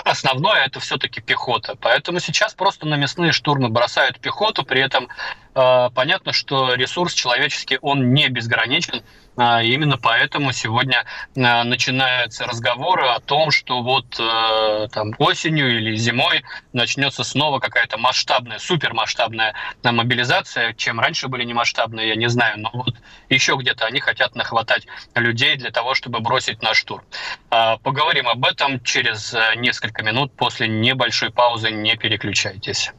основное 0.06 0.66
это 0.66 0.80
все-таки 0.80 1.20
пехота. 1.20 1.76
Поэтому 1.76 2.20
сейчас 2.20 2.54
просто 2.54 2.86
на 2.86 2.96
мясные 2.96 3.32
штурмы 3.32 3.70
бросают 3.70 4.20
пехоту, 4.20 4.64
при 4.64 4.82
этом 4.82 5.08
э, 5.56 5.90
понятно, 5.96 6.32
что 6.32 6.76
ресурс 6.76 7.14
человеческий, 7.14 7.80
он 7.82 8.14
не 8.14 8.30
безграничен, 8.30 9.04
а, 9.40 9.64
именно 9.64 9.98
поэтому 9.98 10.52
сегодня 10.52 11.06
а, 11.38 11.64
начинаются 11.64 12.46
разговоры 12.46 13.08
о 13.08 13.22
том, 13.22 13.52
что 13.52 13.82
вот 13.82 14.20
э, 14.20 14.88
там 14.92 15.14
осенью 15.18 15.78
или 15.78 15.96
зимой 15.96 16.44
начнется 16.74 17.24
снова 17.24 17.60
какая-то 17.60 17.98
масштабная, 17.98 18.60
супермасштабная 18.60 19.54
мобилизация. 19.82 20.74
Чем 20.74 21.00
раньше 21.00 21.30
были 21.30 21.46
не 21.46 21.54
масштабные, 21.54 22.10
я 22.10 22.16
не 22.16 22.28
знаю, 22.28 22.60
но 22.60 22.70
вот 22.74 22.96
еще 23.30 23.56
где-то 23.56 23.86
они 23.86 24.02
хотят 24.02 24.36
нахватать 24.36 24.88
людей 25.16 25.56
для 25.56 25.72
того, 25.72 25.94
чтобы 25.94 26.20
бросить 26.20 26.62
наш 26.62 26.84
тур. 26.84 27.06
А, 27.50 27.78
поговорим 27.78 28.28
об 28.28 28.44
этом 28.44 28.84
через 28.84 29.34
э, 29.34 29.56
несколько 29.56 30.04
минут 30.04 30.36
после 30.36 30.68
небольшой 30.68 31.32
паузы. 31.32 31.72
Не 31.72 31.96
переключайтесь. 31.96 32.92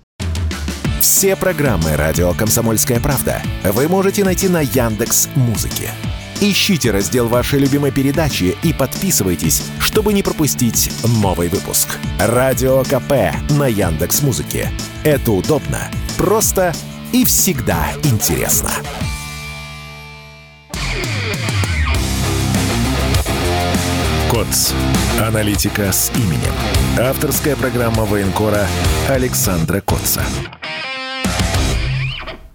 Все 1.00 1.36
программы 1.36 1.96
радио 1.96 2.32
Комсомольская 2.32 2.98
правда 2.98 3.42
вы 3.62 3.88
можете 3.88 4.24
найти 4.24 4.48
на 4.48 4.60
Яндекс 4.60 5.28
Музыке. 5.34 5.90
Ищите 6.42 6.90
раздел 6.90 7.28
вашей 7.28 7.58
любимой 7.58 7.90
передачи 7.90 8.56
и 8.62 8.72
подписывайтесь, 8.72 9.62
чтобы 9.78 10.14
не 10.14 10.22
пропустить 10.22 10.90
новый 11.04 11.48
выпуск. 11.48 11.98
Радио 12.18 12.82
КП 12.84 13.34
на 13.50 13.66
Яндекс 13.66 14.22
Музыке. 14.22 14.70
Это 15.04 15.32
удобно, 15.32 15.90
просто 16.16 16.72
и 17.12 17.26
всегда 17.26 17.88
интересно. 18.04 18.70
КОЦ. 24.30 24.72
Аналитика 25.20 25.92
с 25.92 26.10
именем. 26.14 26.54
Авторская 26.98 27.54
программа 27.54 28.06
военкора 28.06 28.66
Александра 29.10 29.82
Котца. 29.82 30.22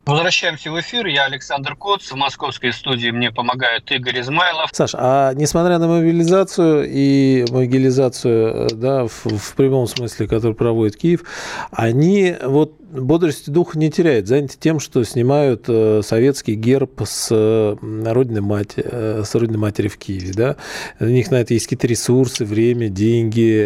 Возвращаемся 0.05 0.71
в 0.71 0.79
эфир. 0.79 1.07
Я 1.07 1.25
Александр 1.25 1.75
Коц. 1.75 2.11
В 2.11 2.15
московской 2.15 2.71
студии 2.73 3.09
мне 3.09 3.31
помогает 3.31 3.91
Игорь 3.91 4.21
Измайлов. 4.21 4.69
Саш, 4.71 4.91
а 4.93 5.33
несмотря 5.33 5.79
на 5.79 5.87
мобилизацию 5.87 6.85
и 6.87 7.43
могилизацию, 7.49 8.69
да, 8.73 9.07
в, 9.07 9.25
в 9.25 9.55
прямом 9.55 9.87
смысле, 9.87 10.27
которую 10.27 10.55
проводит 10.55 10.95
Киев, 10.95 11.21
они 11.71 12.35
вот 12.43 12.73
бодрости 12.91 13.49
духа 13.49 13.77
не 13.77 13.89
теряют, 13.89 14.27
заняты 14.27 14.55
тем, 14.59 14.79
что 14.79 15.03
снимают 15.03 15.65
э, 15.67 16.01
советский 16.03 16.55
герб 16.55 17.01
с 17.05 17.29
э, 17.31 17.75
родной 18.05 18.41
матери, 18.41 18.85
э, 18.89 19.23
с 19.25 19.35
родной 19.35 19.57
матери 19.57 19.87
в 19.87 19.97
Киеве. 19.97 20.33
Да? 20.33 20.55
У 20.99 21.05
них 21.05 21.31
на 21.31 21.35
это 21.35 21.53
есть 21.53 21.65
какие-то 21.65 21.87
ресурсы, 21.87 22.45
время, 22.45 22.89
деньги. 22.89 23.65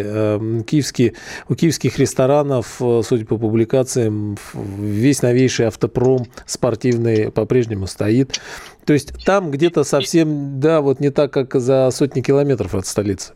Киевские, 0.64 1.14
у 1.48 1.54
киевских 1.54 1.98
ресторанов, 1.98 2.76
судя 2.78 3.26
по 3.26 3.36
публикациям, 3.36 4.36
весь 4.54 5.22
новейший 5.22 5.66
автопром 5.66 6.26
спортивный 6.46 7.30
по-прежнему 7.30 7.86
стоит. 7.86 8.40
То 8.84 8.92
есть 8.92 9.24
там 9.24 9.50
где-то 9.50 9.84
совсем, 9.84 10.60
да, 10.60 10.80
вот 10.80 11.00
не 11.00 11.10
так, 11.10 11.32
как 11.32 11.54
за 11.54 11.90
сотни 11.92 12.20
километров 12.22 12.74
от 12.74 12.86
столицы. 12.86 13.32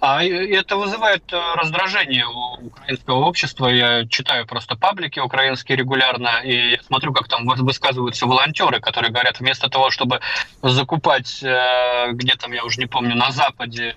А 0.00 0.22
это 0.24 0.76
вызывает 0.76 1.22
э, 1.32 1.54
раздражение 1.54 2.26
у 2.26 2.66
украинского 2.66 3.24
общества. 3.26 3.66
Я 3.68 4.06
читаю 4.06 4.46
просто 4.46 4.76
паблики 4.76 5.20
украинские 5.20 5.76
регулярно 5.78 6.40
и 6.44 6.78
смотрю, 6.86 7.12
как 7.12 7.28
там 7.28 7.46
высказываются 7.46 8.26
волонтеры, 8.26 8.80
которые 8.80 9.12
говорят, 9.12 9.40
вместо 9.40 9.68
того, 9.68 9.90
чтобы 9.90 10.20
закупать 10.62 11.42
э, 11.42 12.12
где 12.12 12.34
там, 12.34 12.52
я 12.52 12.64
уже 12.64 12.80
не 12.80 12.86
помню, 12.86 13.14
на 13.14 13.30
Западе 13.30 13.94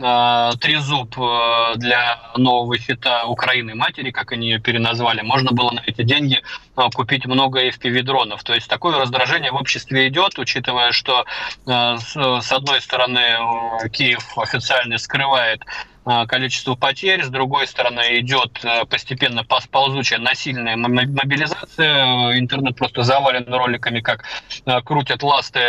Э, 0.00 0.52
трезуб 0.60 1.18
э, 1.18 1.72
для 1.76 2.20
нового 2.36 2.78
щита 2.78 3.24
Украины 3.24 3.74
матери, 3.74 4.12
как 4.12 4.30
они 4.30 4.48
ее 4.48 4.60
переназвали, 4.60 5.22
можно 5.22 5.50
было 5.50 5.72
на 5.72 5.82
эти 5.84 6.02
деньги 6.02 6.40
купить 6.94 7.26
много 7.26 7.66
FPV-дронов. 7.68 8.42
То 8.42 8.54
есть 8.54 8.68
такое 8.68 8.98
раздражение 8.98 9.52
в 9.52 9.56
обществе 9.56 10.08
идет, 10.08 10.38
учитывая, 10.38 10.92
что 10.92 11.24
с 11.66 12.52
одной 12.52 12.80
стороны 12.80 13.20
Киев 13.90 14.36
официально 14.36 14.98
скрывает 14.98 15.62
Э, 16.08 16.26
количество 16.26 16.74
потерь, 16.74 17.22
с 17.22 17.28
другой 17.28 17.66
стороны 17.66 18.20
идет 18.20 18.64
э, 18.64 18.86
постепенно 18.86 19.44
ползучая 19.44 20.18
насильная 20.18 20.74
мобилизация, 20.76 22.38
интернет 22.38 22.76
просто 22.76 23.02
завален 23.02 23.52
роликами, 23.52 24.00
как 24.00 24.24
э, 24.64 24.80
крутят 24.80 25.22
ласты 25.22 25.60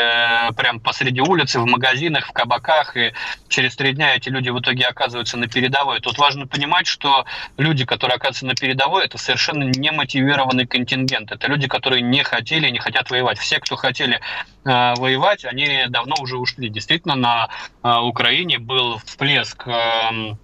прямо 0.56 0.80
посреди 0.80 1.20
улицы, 1.20 1.60
в 1.60 1.66
магазинах, 1.66 2.28
в 2.28 2.32
кабаках, 2.32 2.96
и 2.96 3.12
через 3.50 3.76
три 3.76 3.92
дня 3.92 4.16
эти 4.16 4.30
люди 4.30 4.50
в 4.50 4.60
итоге 4.60 4.86
оказываются 4.86 5.36
на 5.36 5.50
передовой. 5.50 6.00
Тут 6.00 6.18
важно 6.18 6.48
понимать, 6.48 6.88
что 6.88 7.26
люди, 7.58 7.84
которые 7.84 8.16
оказываются 8.16 8.46
на 8.46 8.56
передовой, 8.56 9.06
это 9.06 9.18
совершенно 9.18 9.64
не 9.64 9.92
мотивированный 9.92 10.66
контингент. 11.00 11.32
Это 11.32 11.48
люди, 11.48 11.68
которые 11.68 12.02
не 12.02 12.24
хотели, 12.24 12.70
не 12.70 12.80
хотят 12.80 13.10
воевать. 13.10 13.38
Все, 13.38 13.60
кто 13.60 13.76
хотели 13.76 14.20
воевать, 14.64 15.46
они 15.46 15.86
давно 15.90 16.16
уже 16.22 16.38
ушли. 16.38 16.70
Действительно, 16.70 17.16
на 17.16 18.02
Украине 18.02 18.60
был 18.60 19.00
всплеск 19.00 19.68
эм, 19.68 20.38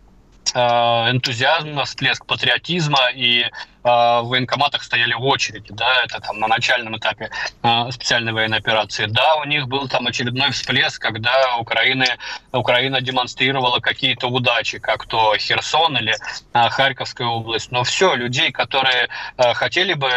Э, 0.53 1.11
энтузиазма, 1.11 1.83
всплеск 1.83 2.25
патриотизма, 2.25 3.09
и 3.13 3.41
э, 3.41 3.49
в 3.85 4.23
военкоматах 4.29 4.83
стояли 4.83 5.13
очереди, 5.13 5.71
да, 5.71 6.03
это 6.03 6.19
там 6.19 6.39
на 6.39 6.47
начальном 6.47 6.97
этапе 6.97 7.29
э, 7.61 7.91
специальной 7.91 8.33
военной 8.33 8.57
операции. 8.57 9.05
Да, 9.05 9.35
у 9.35 9.43
них 9.43 9.67
был 9.67 9.87
там 9.87 10.07
очередной 10.07 10.49
всплеск, 10.51 10.99
когда 10.99 11.57
Украина, 11.57 12.05
Украина 12.51 12.99
демонстрировала 12.99 13.79
какие-то 13.79 14.27
удачи, 14.27 14.79
как 14.79 15.05
то 15.05 15.35
Херсон 15.37 15.97
или 15.97 16.15
Харьковская 16.53 17.27
область. 17.27 17.71
Но 17.71 17.83
все, 17.83 18.15
людей, 18.15 18.51
которые 18.51 19.07
хотели 19.37 19.93
бы 19.93 20.09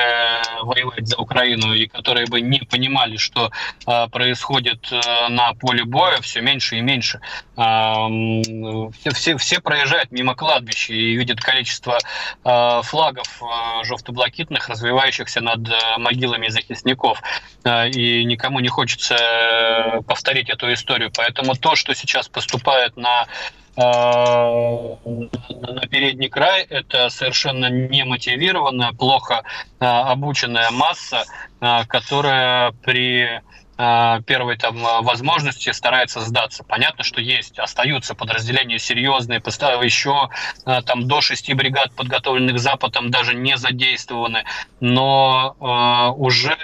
воевать 0.62 1.06
за 1.06 1.18
Украину 1.18 1.74
и 1.74 1.86
которые 1.86 2.26
бы 2.26 2.40
не 2.40 2.60
понимали, 2.60 3.18
что 3.18 3.50
происходит 3.84 4.90
на 5.28 5.52
поле 5.54 5.84
боя, 5.84 6.20
все 6.22 6.40
меньше 6.40 6.76
и 6.78 6.80
меньше. 6.80 7.20
Все, 7.52 9.10
все, 9.12 9.36
все 9.36 9.60
проезжают 9.60 10.10
мимо 10.10 10.34
кладбища 10.34 10.92
и 10.92 11.16
видят 11.16 11.40
количество 11.40 11.98
э, 12.44 12.80
флагов 12.84 13.42
желто-блакитных, 13.84 14.68
развивающихся 14.68 15.40
над 15.40 15.68
э, 15.68 15.98
могилами 15.98 16.48
захисников. 16.48 17.22
Э, 17.64 17.88
и 17.88 18.24
никому 18.24 18.60
не 18.60 18.68
хочется 18.68 19.14
э, 19.14 20.02
повторить 20.02 20.50
эту 20.50 20.72
историю. 20.72 21.10
Поэтому 21.16 21.54
то, 21.54 21.74
что 21.76 21.94
сейчас 21.94 22.28
поступает 22.28 22.96
на 22.96 23.26
на 23.76 24.96
передний 25.88 26.28
край 26.28 26.64
это 26.64 27.10
совершенно 27.10 27.70
немотивированная, 27.70 28.90
плохо 28.90 29.44
обученная 29.78 30.72
масса, 30.72 31.22
которая 31.86 32.72
при 32.82 33.40
первой 34.26 34.56
там 34.56 34.76
э, 34.84 35.02
возможности 35.02 35.70
старается 35.70 36.20
сдаться. 36.20 36.64
Понятно, 36.64 37.04
что 37.04 37.20
есть, 37.20 37.58
остаются 37.58 38.14
подразделения 38.14 38.78
серьезные, 38.78 39.40
еще 39.82 40.30
э, 40.66 40.82
там 40.82 41.06
до 41.06 41.20
шести 41.20 41.54
бригад, 41.54 41.92
подготовленных 41.92 42.58
Западом, 42.58 43.10
даже 43.10 43.34
не 43.34 43.56
задействованы, 43.56 44.44
но 44.80 45.56
э, 45.60 46.18
уже 46.18 46.56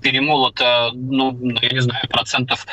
перемолото, 0.00 0.90
ну, 0.94 1.36
я 1.62 1.68
не 1.70 1.80
знаю, 1.80 2.06
процентов 2.08 2.66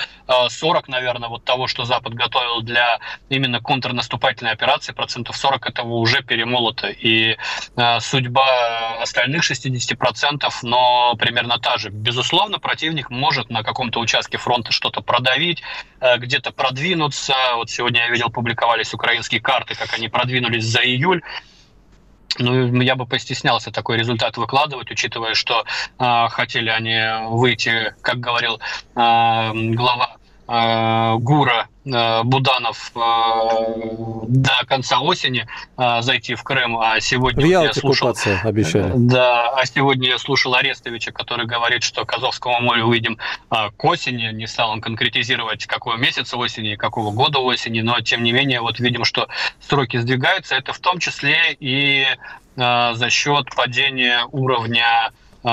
40, 0.50 0.88
наверное, 0.88 1.30
вот 1.30 1.44
того, 1.44 1.68
что 1.68 1.86
Запад 1.86 2.14
готовил 2.14 2.62
для 2.62 3.00
именно 3.30 3.60
контрнаступательной 3.60 4.52
операции, 4.52 4.94
процентов 4.94 5.38
40 5.38 5.70
этого 5.70 5.94
уже 5.96 6.24
перемолото. 6.24 6.88
И 6.88 7.38
судьба 8.00 9.02
остальных 9.02 9.44
60%, 9.50 10.50
но 10.64 11.16
примерно 11.16 11.60
та 11.60 11.78
же. 11.78 11.90
Безусловно, 11.90 12.60
противник 12.60 13.10
может 13.10 13.50
на 13.50 13.64
каком-то 13.64 14.00
участке 14.00 14.38
фронта 14.38 14.72
что-то 14.72 15.02
продавить, 15.02 15.62
э, 16.00 16.18
где-то 16.18 16.52
продвинуться. 16.52 17.36
Вот 17.56 17.70
сегодня 17.70 18.02
я 18.02 18.10
видел, 18.10 18.30
публиковались 18.30 18.94
украинские 18.94 19.42
карты, 19.42 19.76
как 19.76 19.94
они 19.94 20.10
продвинулись 20.10 20.66
за 20.66 20.82
июль. 20.82 21.22
Ну, 22.40 22.82
я 22.82 22.96
бы 22.96 23.06
постеснялся 23.06 23.72
такой 23.72 23.98
результат 23.98 24.38
выкладывать, 24.38 24.90
учитывая, 24.92 25.36
что 25.36 25.66
э, 26.00 26.28
хотели 26.30 26.70
они 26.70 27.28
выйти, 27.30 27.94
как 28.02 28.20
говорил 28.20 28.56
э, 28.56 28.60
глава 28.96 30.18
ГУРа 30.48 31.68
Э, 31.86 32.24
Буданов 32.24 32.92
э, 32.96 33.00
до 34.28 34.66
конца 34.68 35.02
осени 35.02 35.46
э, 35.78 36.02
зайти 36.02 36.36
в 36.36 36.44
Крым, 36.44 36.78
а 36.78 37.02
сегодня 37.02 37.46
в 37.46 37.50
я 37.50 37.74
слушал, 37.74 38.16
обещали. 38.44 38.94
Да, 38.96 39.50
а 39.50 39.66
сегодня 39.66 40.08
я 40.08 40.18
слушал 40.18 40.56
Арестовича, 40.56 41.12
который 41.12 41.46
говорит, 41.46 41.84
что 41.84 42.06
к 42.06 42.14
Азовскому 42.14 42.62
морю 42.62 42.88
выйдем 42.88 43.18
к 43.50 43.84
осени. 43.84 44.32
Не 44.32 44.48
стал 44.48 44.72
он 44.72 44.80
конкретизировать, 44.80 45.66
какого 45.66 45.98
месяца 45.98 46.38
осени, 46.38 46.76
какого 46.76 47.12
года 47.12 47.40
осени, 47.40 47.82
но 47.82 48.00
тем 48.00 48.24
не 48.24 48.32
менее 48.32 48.62
вот 48.62 48.80
видим, 48.80 49.04
что 49.04 49.28
сроки 49.60 49.98
сдвигаются. 49.98 50.56
Это 50.56 50.72
в 50.72 50.80
том 50.80 51.00
числе 51.00 51.56
и 51.60 52.06
за 52.56 53.10
счет 53.10 53.54
падения 53.56 54.26
уровня 54.32 55.12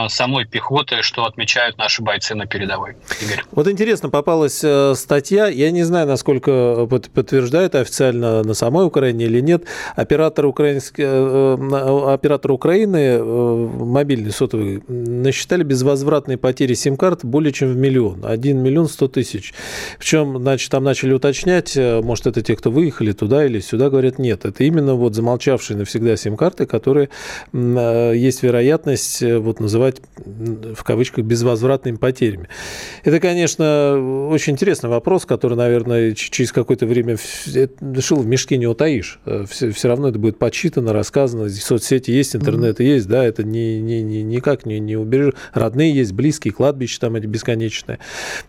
самой 0.09 0.45
пехоты, 0.45 1.03
что 1.03 1.25
отмечают 1.25 1.77
наши 1.79 2.03
бойцы 2.03 2.35
на 2.35 2.47
передовой. 2.47 2.97
Игорь. 3.21 3.43
Вот 3.51 3.69
интересно, 3.69 4.09
попалась 4.09 4.61
э, 4.63 4.95
статья, 4.95 5.49
я 5.49 5.71
не 5.71 5.83
знаю, 5.83 6.07
насколько 6.07 6.87
подтверждает 6.87 7.75
официально 7.75 8.43
на 8.43 8.55
самой 8.55 8.87
Украине 8.87 9.25
или 9.25 9.41
нет, 9.41 9.65
оператор, 9.97 10.47
украинский, 10.47 11.05
э, 11.05 11.57
э, 11.59 12.13
оператор 12.13 12.53
Украины, 12.53 13.23
мобильный 13.23 14.31
сотовый, 14.31 14.83
насчитали 14.87 15.65
безвозвратные 15.65 16.39
потери 16.39 16.75
сим-карт 16.75 17.25
более 17.25 17.53
чем 17.53 17.73
в 17.73 17.77
миллион, 17.77 18.25
1 18.25 18.59
миллион 18.59 18.89
100 18.89 19.09
тысяч. 19.09 19.53
Причем, 19.99 20.39
значит, 20.39 20.71
там 20.71 20.85
начали 20.85 21.13
уточнять, 21.13 21.77
может, 21.77 22.27
это 22.27 22.43
те, 22.43 22.55
кто 22.55 22.71
выехали 22.71 23.13
туда 23.13 23.45
или 23.45 23.59
сюда, 23.59 23.91
говорят, 23.91 24.19
нет, 24.19 24.45
это 24.45 24.63
именно 24.63 24.95
вот 24.95 25.15
замолчавшие 25.15 25.77
навсегда 25.77 26.17
сим-карты, 26.17 26.67
которые 26.67 27.09
есть 27.53 28.43
вероятность 28.43 29.23
вот 29.23 29.59
называть 29.59 29.80
называть 29.81 30.03
в 30.77 30.85
кавычках 30.85 31.25
безвозвратными 31.25 31.97
потерями. 31.97 32.49
Это, 33.05 33.19
конечно, 33.21 34.29
очень 34.31 34.53
интересный 34.53 34.91
вопрос, 34.91 35.25
который, 35.25 35.57
наверное, 35.57 36.13
через 36.15 36.53
какое-то 36.53 36.87
время 36.87 37.17
шил 37.17 38.19
в 38.19 38.27
мешке 38.27 38.59
не 38.59 38.67
утаишь. 38.67 39.21
Все, 39.49 39.71
все 39.71 39.89
равно 39.89 40.09
это 40.09 40.19
будет 40.19 40.39
подсчитано, 40.39 40.93
рассказано. 40.93 41.49
Здесь 41.49 41.65
соцсети 41.65 42.11
есть, 42.11 42.37
интернет 42.37 42.81
mm-hmm. 42.81 42.85
есть, 42.85 43.09
да, 43.09 43.25
это 43.25 43.43
не, 43.43 43.81
не, 43.81 44.03
не, 44.03 44.23
никак 44.23 44.67
не, 44.67 44.79
не 44.81 44.97
убережешь. 44.97 45.35
Родные 45.53 45.95
есть, 45.95 46.13
близкие, 46.13 46.53
кладбища 46.53 47.01
там 47.01 47.17
эти 47.17 47.27
бесконечные. 47.27 47.99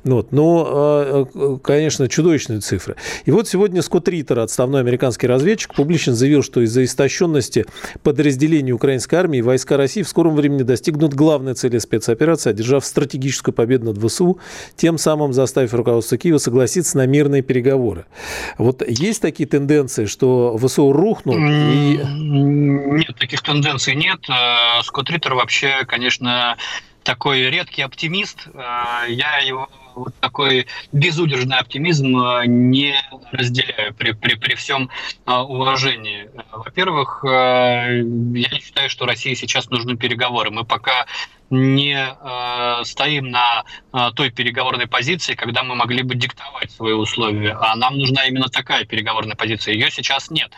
Вот. 0.03 0.32
Но, 0.32 0.67
а, 0.67 1.57
конечно, 1.63 2.07
чудовищные 2.09 2.59
цифры. 2.59 2.95
И 3.25 3.32
вот 3.32 3.47
сегодня 3.47 3.82
Скотт 3.82 4.07
Риттер, 4.07 4.39
отставной 4.39 4.82
американский 4.82 5.27
разведчик, 5.27 5.73
публично 5.73 6.13
заявил, 6.13 6.43
что 6.43 6.61
из-за 6.61 6.84
истощенности 6.84 7.65
подразделений 8.03 8.73
украинской 8.73 9.15
армии 9.15 9.41
войска 9.41 9.77
России 9.77 10.01
в 10.03 10.09
скором 10.09 10.36
времени 10.36 10.63
достигнут 10.63 11.13
главной 11.22 11.53
цели 11.53 11.78
спецоперации, 11.78 12.49
одержав 12.49 12.84
стратегическую 12.84 13.53
победу 13.53 13.93
над 13.93 14.03
ВСУ, 14.03 14.39
тем 14.76 14.97
самым 14.97 15.34
заставив 15.34 15.72
руководство 15.76 16.17
Киева 16.17 16.39
согласиться 16.39 16.97
на 16.97 17.05
мирные 17.05 17.43
переговоры. 17.43 18.05
Вот 18.57 18.82
есть 18.88 19.22
такие 19.22 19.47
тенденции, 19.47 20.05
что 20.07 20.57
ВСУ 20.57 20.91
рухнут? 20.91 21.36
И... 21.38 21.99
Нет, 22.03 23.15
таких 23.19 23.43
тенденций 23.43 23.93
нет. 23.93 24.19
Э, 24.30 24.82
Скотт 24.82 25.11
Риттер 25.11 25.36
вообще, 25.36 25.86
конечно, 25.86 26.57
такой 27.03 27.51
редкий 27.51 27.84
оптимист. 27.84 28.47
Э, 28.55 29.05
я 29.07 29.38
его 29.45 29.69
вот 29.96 30.16
такой 30.20 30.68
безудержный 30.92 31.58
оптимизм 31.58 32.18
э, 32.18 32.46
не 32.48 32.96
разделяю 33.32 33.94
при, 33.94 34.12
при, 34.12 34.36
при 34.36 34.56
всем 34.56 34.89
э, 35.26 35.34
уважении. 35.34 36.30
Во-первых, 36.52 37.22
я 37.24 38.02
не 38.02 38.60
считаю, 38.60 38.89
что 38.89 39.06
России 39.06 39.34
сейчас 39.34 39.70
нужны 39.70 39.98
переговоры. 39.98 40.52
Мы 40.52 40.64
пока 40.64 41.06
не 41.52 41.96
э, 41.96 42.84
стоим 42.86 43.30
на 43.30 43.64
э, 43.94 44.10
той 44.16 44.32
переговорной 44.32 44.88
позиции, 44.88 45.36
когда 45.36 45.64
мы 45.64 45.76
могли 45.76 46.02
бы 46.02 46.16
диктовать 46.16 46.72
свои 46.72 46.94
условия. 46.94 47.58
А 47.60 47.76
нам 47.76 47.98
нужна 48.00 48.26
именно 48.26 48.48
такая 48.48 48.86
переговорная 48.86 49.36
позиция. 49.36 49.74
Ее 49.74 49.92
сейчас 49.92 50.32
нет 50.32 50.52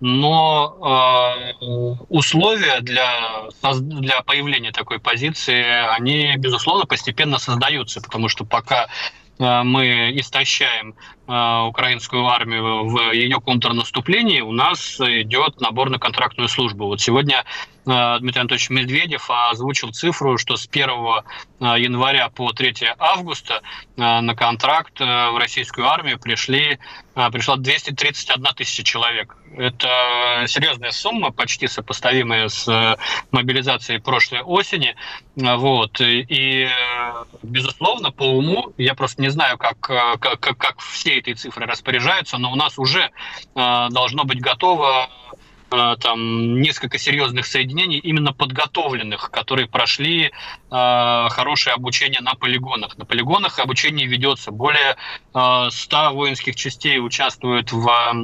но 0.00 1.54
э, 1.60 2.04
условия 2.08 2.80
для, 2.80 3.48
для 3.72 4.22
появления 4.22 4.70
такой 4.70 5.00
позиции, 5.00 5.62
они, 5.96 6.34
безусловно, 6.36 6.86
постепенно 6.86 7.38
создаются, 7.38 8.00
потому 8.00 8.28
что 8.28 8.44
пока 8.44 8.86
э, 9.38 9.62
мы 9.62 10.12
истощаем 10.18 10.94
украинскую 11.28 12.26
армию 12.26 12.88
в 12.88 13.12
ее 13.12 13.38
контрнаступлении, 13.40 14.40
у 14.40 14.52
нас 14.52 14.98
идет 14.98 15.60
набор 15.60 15.90
на 15.90 15.98
контрактную 15.98 16.48
службу. 16.48 16.86
Вот 16.86 17.02
сегодня 17.02 17.44
Э, 17.88 18.18
Дмитрий 18.20 18.40
Анатольевич 18.40 18.70
Медведев 18.70 19.30
озвучил 19.30 19.92
цифру, 19.92 20.36
что 20.36 20.56
с 20.56 20.68
1 20.70 20.88
э, 20.90 21.80
января 21.80 22.28
по 22.28 22.52
3 22.52 22.74
августа 22.98 23.62
э, 23.96 24.20
на 24.20 24.34
контракт 24.34 25.00
в 25.00 25.38
российскую 25.38 25.88
армию 25.88 26.18
пришли, 26.18 26.78
пришла 27.32 27.56
231 27.56 28.44
тысяча 28.54 28.84
человек. 28.84 29.36
Это 29.56 30.44
серьезная 30.46 30.90
сумма, 30.90 31.32
почти 31.32 31.66
сопоставимая 31.66 32.48
с 32.48 32.96
мобилизацией 33.32 34.00
прошлой 34.00 34.42
осени. 34.42 34.94
Вот. 35.34 36.00
И, 36.00 36.68
безусловно, 37.42 38.12
по 38.12 38.24
уму, 38.24 38.72
я 38.76 38.94
просто 38.94 39.22
не 39.22 39.30
знаю, 39.30 39.58
как, 39.58 39.80
как, 39.80 40.40
как 40.40 40.80
все 40.80 41.17
эти 41.18 41.34
цифры 41.34 41.66
распоряжаются, 41.66 42.38
но 42.38 42.52
у 42.52 42.56
нас 42.56 42.78
уже 42.78 43.10
должно 43.54 44.24
быть 44.24 44.40
готово 44.40 45.08
Э, 45.70 45.96
там 46.00 46.60
несколько 46.60 46.98
серьезных 46.98 47.46
соединений, 47.46 47.98
именно 47.98 48.32
подготовленных, 48.32 49.30
которые 49.30 49.68
прошли 49.68 50.26
э, 50.26 50.30
хорошее 50.70 51.74
обучение 51.74 52.20
на 52.20 52.34
полигонах. 52.34 52.96
На 52.96 53.04
полигонах 53.04 53.58
обучение 53.58 54.06
ведется. 54.06 54.50
Более 54.50 54.96
э, 55.34 55.68
100 55.70 56.12
воинских 56.14 56.56
частей 56.56 56.98
участвуют 56.98 57.72
в 57.72 57.86
Э, 57.86 58.14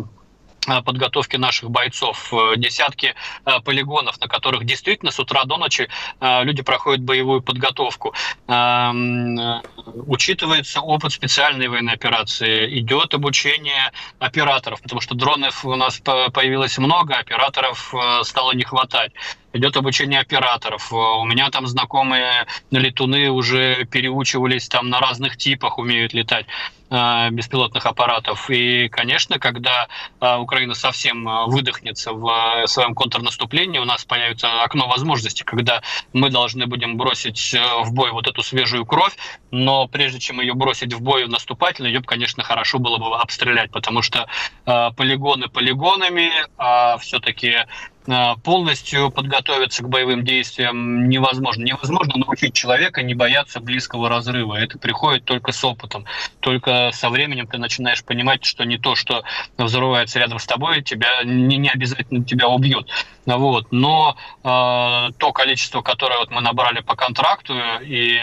подготовки 0.85 1.37
наших 1.37 1.71
бойцов, 1.71 2.33
э, 2.33 2.57
десятки 2.57 3.15
э, 3.45 3.61
полигонов, 3.61 4.21
на 4.21 4.29
которых 4.29 4.65
действительно 4.65 5.11
с 5.11 5.19
утра 5.21 5.45
до 5.45 5.57
ночи 5.57 5.89
люди 6.21 6.63
проходят 6.63 7.03
боевую 7.03 7.43
подготовку. 7.43 8.15
Эм, 8.49 9.63
учитывается 10.07 10.81
опыт 10.81 11.13
специальной 11.13 11.69
военной 11.69 11.93
операции, 11.93 12.79
идет 12.79 13.15
обучение 13.15 13.93
операторов, 14.19 14.81
потому 14.83 15.01
что 15.01 15.15
дронов 15.15 15.65
у 15.65 15.75
нас 15.75 16.01
появилось 16.01 16.79
много, 16.79 17.17
операторов 17.17 17.95
стало 18.23 18.53
не 18.53 18.65
хватать 18.65 19.13
идет 19.55 19.77
обучение 19.77 20.21
операторов. 20.21 20.93
У 20.93 21.25
меня 21.25 21.49
там 21.51 21.67
знакомые 21.67 22.47
летуны 22.71 23.31
уже 23.31 23.85
переучивались 23.87 24.69
там 24.69 24.91
на 24.91 25.01
разных 25.01 25.37
типах, 25.37 25.79
умеют 25.79 26.13
летать. 26.13 26.47
Э, 26.95 27.31
беспилотных 27.31 27.87
аппаратов. 27.87 28.51
И, 28.51 28.89
конечно, 28.89 29.39
когда 29.39 29.89
э, 30.21 30.37
Украина 30.37 30.75
совсем 30.75 31.29
э, 31.29 31.47
выдохнется 31.47 32.13
в 32.13 32.67
своем 32.67 32.95
контрнаступлении, 32.95 33.81
у 33.81 33.85
нас 33.85 34.05
появится 34.05 34.63
окно 34.63 34.87
возможностей, 34.87 35.43
когда 35.45 35.83
мы 36.13 36.31
должны 36.31 36.67
будем 36.67 36.97
бросить 36.97 37.57
в 37.83 37.93
бой 37.93 38.13
вот 38.13 38.29
эту 38.29 38.43
свежую 38.43 38.87
кровь, 38.87 39.17
но 39.51 39.89
прежде 39.89 40.21
чем 40.21 40.41
ее 40.41 40.55
бросить 40.55 40.93
в 40.93 41.01
бой 41.01 41.27
наступательный, 41.27 41.91
ее, 41.91 42.03
конечно, 42.03 42.45
хорошо 42.45 42.79
было 42.79 42.99
бы 42.99 43.17
обстрелять, 43.17 43.71
потому 43.71 44.03
что 44.03 44.29
полигоны 44.65 45.49
полигонами, 45.49 46.31
а 46.59 46.99
все-таки 46.99 47.57
Э, 47.57 47.94
полностью 48.43 49.11
подготовиться 49.11 49.83
к 49.83 49.89
боевым 49.89 50.25
действиям 50.25 51.09
невозможно. 51.09 51.65
Невозможно 51.65 52.15
научить 52.17 52.55
человека 52.55 53.03
не 53.03 53.15
бояться 53.15 53.61
близкого 53.61 54.09
разрыва. 54.09 54.57
Это 54.57 54.79
приходит 54.79 55.25
только 55.25 55.53
с 55.53 55.65
опытом. 55.65 56.05
Только 56.41 56.91
со 56.93 57.11
временем 57.11 57.47
ты 57.47 57.59
начинаешь 57.59 58.05
понимать, 58.05 58.45
что 58.45 58.65
не 58.65 58.79
то, 58.79 58.95
что 58.95 59.25
взрывается 59.57 60.19
рядом 60.19 60.39
с 60.39 60.47
тобой, 60.47 60.83
тебя 60.83 61.23
не, 61.25 61.57
не 61.57 61.71
обязательно 61.71 62.25
тебя 62.25 62.49
убьют. 62.49 62.91
Вот. 63.27 63.67
Но 63.71 64.17
э, 64.43 64.43
то 64.43 65.33
количество, 65.33 65.83
которое 65.83 66.19
вот 66.19 66.31
мы 66.31 66.41
набрали 66.41 66.81
по 66.81 66.95
контракту, 66.95 67.55
и, 67.83 68.21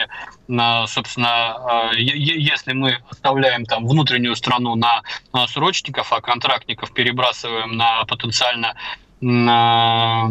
э, 0.48 0.86
собственно, 0.88 1.92
э, 1.94 1.98
если 1.98 2.74
мы 2.74 3.00
оставляем 3.10 3.66
там 3.66 3.88
внутреннюю 3.88 4.36
страну 4.36 4.76
на, 4.76 5.02
на 5.34 5.48
срочников, 5.48 6.14
а 6.14 6.22
контрактников 6.22 6.94
перебрасываем 6.94 7.76
на 7.78 8.04
потенциально 8.06 8.76
на 9.22 10.30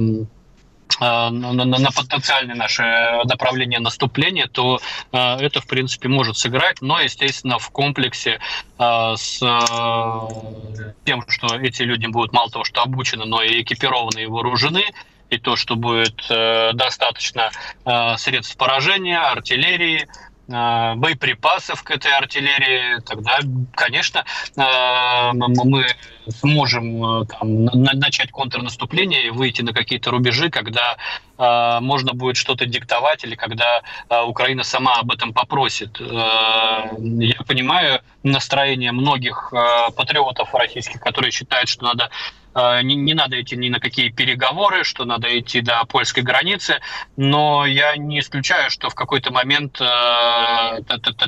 на, 1.01 1.31
на, 1.31 1.65
на 1.65 1.91
потенциальное 1.91 2.55
наше 2.55 2.83
направление 3.25 3.79
наступления, 3.79 4.49
то 4.49 4.81
э, 5.13 5.37
это, 5.37 5.61
в 5.61 5.67
принципе, 5.67 6.09
может 6.09 6.37
сыграть, 6.37 6.83
но, 6.83 7.01
естественно, 7.01 7.59
в 7.59 7.71
комплексе 7.71 8.39
э, 8.79 9.15
с 9.17 9.41
э, 9.43 10.93
тем, 11.05 11.25
что 11.29 11.57
эти 11.57 11.83
люди 11.83 12.07
будут 12.07 12.33
мало 12.33 12.51
того, 12.51 12.65
что 12.65 12.83
обучены, 12.83 13.25
но 13.25 13.43
и 13.43 13.63
экипированы 13.63 14.25
и 14.25 14.27
вооружены, 14.27 14.85
и 15.31 15.39
то, 15.39 15.57
что 15.57 15.77
будет 15.77 16.27
э, 16.29 16.73
достаточно 16.75 17.51
э, 17.85 18.17
средств 18.19 18.57
поражения, 18.57 19.19
артиллерии, 19.19 20.07
Э, 20.07 20.30
боеприпасов 20.51 21.83
к 21.83 21.91
этой 21.91 22.13
артиллерии, 22.13 23.01
тогда, 23.07 23.39
конечно, 23.75 24.25
э, 24.57 25.33
мы 25.33 25.87
сможем 26.29 27.23
э, 27.23 27.27
там, 27.27 27.65
начать 27.65 28.31
контрнаступление 28.31 29.27
и 29.27 29.31
выйти 29.31 29.63
на 29.63 29.73
какие-то 29.73 30.11
рубежи, 30.11 30.51
когда 30.51 30.97
можно 31.39 32.13
будет 32.13 32.37
что-то 32.37 32.67
диктовать 32.67 33.25
или 33.25 33.35
когда 33.35 33.81
Украина 34.27 34.63
сама 34.63 34.97
об 34.97 35.11
этом 35.11 35.33
попросит. 35.33 35.99
Я 35.99 37.37
понимаю 37.47 38.03
настроение 38.23 38.93
многих 38.93 39.51
патриотов 39.97 40.53
российских, 40.53 41.01
которые 41.01 41.31
считают, 41.31 41.71
что 41.71 41.85
надо 41.87 42.11
Э, 42.50 42.50
не, 42.55 42.97
не 42.97 43.15
надо 43.15 43.41
идти 43.41 43.57
ни 43.57 43.69
на 43.69 43.79
какие 43.79 44.11
переговоры, 44.11 44.83
что 44.83 45.05
надо 45.05 45.39
идти 45.39 45.61
до 45.61 45.85
польской 45.85 46.23
границы, 46.23 46.81
но 47.17 47.65
я 47.65 47.97
не 47.97 48.19
исключаю, 48.19 48.71
что 48.71 48.91
в 48.91 48.95
какой-то 48.95 49.31
момент 49.33 49.81
э, 49.81 50.81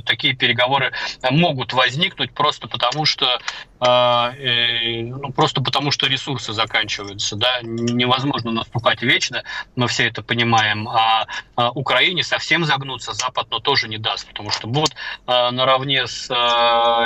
такие 0.04 0.34
переговоры 0.34 0.92
могут 1.30 1.72
возникнуть 1.72 2.32
просто 2.32 2.66
потому, 2.66 3.04
что 3.04 3.38
э, 3.80 5.02
ну, 5.02 5.32
просто 5.32 5.62
потому, 5.62 5.92
что 5.92 6.06
ресурсы 6.06 6.52
заканчиваются, 6.52 7.36
да, 7.36 7.60
невозможно 7.62 8.50
наступать 8.50 9.02
вечно, 9.02 9.44
мы 9.76 9.86
все 9.86 10.08
это 10.08 10.22
понимаем, 10.22 10.88
а, 10.88 11.26
а 11.54 11.70
Украине 11.70 12.24
совсем 12.24 12.64
загнуться 12.64 13.12
Запад, 13.12 13.46
но 13.50 13.60
тоже 13.60 13.88
не 13.88 13.98
даст, 13.98 14.26
потому 14.26 14.50
что 14.50 14.66
будут 14.66 14.94
наравне 15.26 16.06
с 16.06 16.28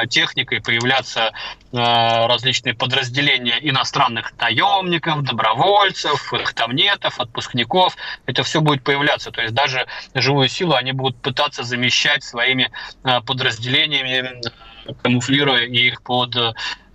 техникой 0.09 0.61
появляться 0.63 1.33
различные 1.73 2.75
подразделения 2.75 3.59
иностранных 3.61 4.06
иностранных 4.07 4.33
наемников, 4.39 5.23
добровольцев, 5.23 6.33
хтамнетов, 6.45 7.21
отпускников. 7.21 7.97
Это 8.27 8.43
все 8.43 8.61
будет 8.61 8.83
появляться. 8.83 9.31
То 9.31 9.43
есть 9.43 9.55
даже 9.55 9.87
живую 10.15 10.49
силу 10.49 10.75
они 10.75 10.93
будут 10.93 11.21
пытаться 11.21 11.63
замещать 11.63 12.23
своими 12.25 12.71
э, 13.05 13.21
подразделениями 13.21 14.41
камуфлируя 15.03 15.65
их 15.65 16.01
под 16.03 16.37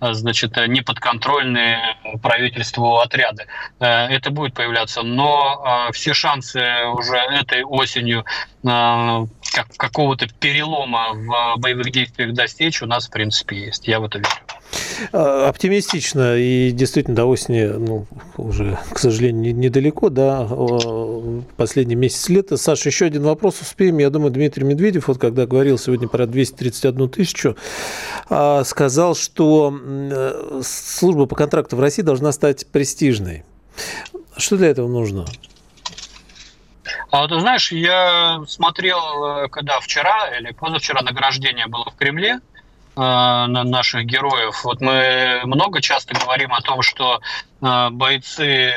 значит, 0.00 0.56
неподконтрольные 0.56 1.98
правительству 2.22 2.96
отряды. 3.00 3.46
Это 3.78 4.30
будет 4.30 4.54
появляться, 4.54 5.02
но 5.02 5.90
все 5.92 6.14
шансы 6.14 6.86
уже 6.86 7.18
этой 7.18 7.64
осенью 7.64 8.24
как, 8.62 9.68
какого-то 9.76 10.26
перелома 10.40 11.10
в 11.12 11.56
боевых 11.58 11.92
действиях 11.92 12.32
достичь 12.32 12.80
у 12.80 12.86
нас, 12.86 13.08
в 13.08 13.10
принципе, 13.10 13.66
есть. 13.66 13.86
Я 13.86 14.00
в 14.00 14.04
это 14.04 14.18
верю. 14.18 14.30
А, 15.12 15.48
оптимистично. 15.48 16.36
И 16.36 16.70
действительно, 16.70 17.16
до 17.16 17.26
осени, 17.26 17.64
ну, 17.64 18.06
уже, 18.36 18.78
к 18.92 18.98
сожалению, 18.98 19.54
недалеко, 19.54 20.08
да, 20.08 20.48
последний 21.56 21.94
месяц 21.94 22.28
лета. 22.28 22.56
Саша, 22.56 22.88
еще 22.88 23.06
один 23.06 23.22
вопрос 23.22 23.60
успеем. 23.60 23.98
Я 23.98 24.10
думаю, 24.10 24.30
Дмитрий 24.30 24.64
Медведев, 24.64 25.08
вот 25.08 25.18
когда 25.18 25.46
говорил 25.46 25.78
сегодня 25.78 26.08
про 26.08 26.26
231 26.26 27.08
тысячу, 27.08 27.56
а, 28.28 28.64
сказал, 28.64 29.14
что 29.14 29.74
служба 30.62 31.26
по 31.26 31.36
контракту 31.36 31.76
в 31.76 31.80
России 31.80 32.02
должна 32.02 32.32
стать 32.32 32.66
престижной. 32.66 33.44
Что 34.36 34.56
для 34.56 34.68
этого 34.68 34.88
нужно? 34.88 35.26
А 37.10 37.28
ты 37.28 37.38
знаешь, 37.40 37.70
я 37.72 38.42
смотрел, 38.48 39.44
э, 39.44 39.48
когда 39.48 39.80
вчера 39.80 40.36
или 40.38 40.52
позавчера 40.52 41.02
награждение 41.02 41.66
было 41.66 41.84
в 41.90 41.96
Кремле, 41.96 42.40
на 42.94 43.64
наших 43.64 44.04
героев. 44.04 44.64
Вот 44.64 44.80
мы 44.80 45.40
много 45.44 45.80
часто 45.80 46.14
говорим 46.14 46.52
о 46.52 46.60
том, 46.60 46.82
что 46.82 47.20
э, 47.60 47.88
бойцы 47.90 48.74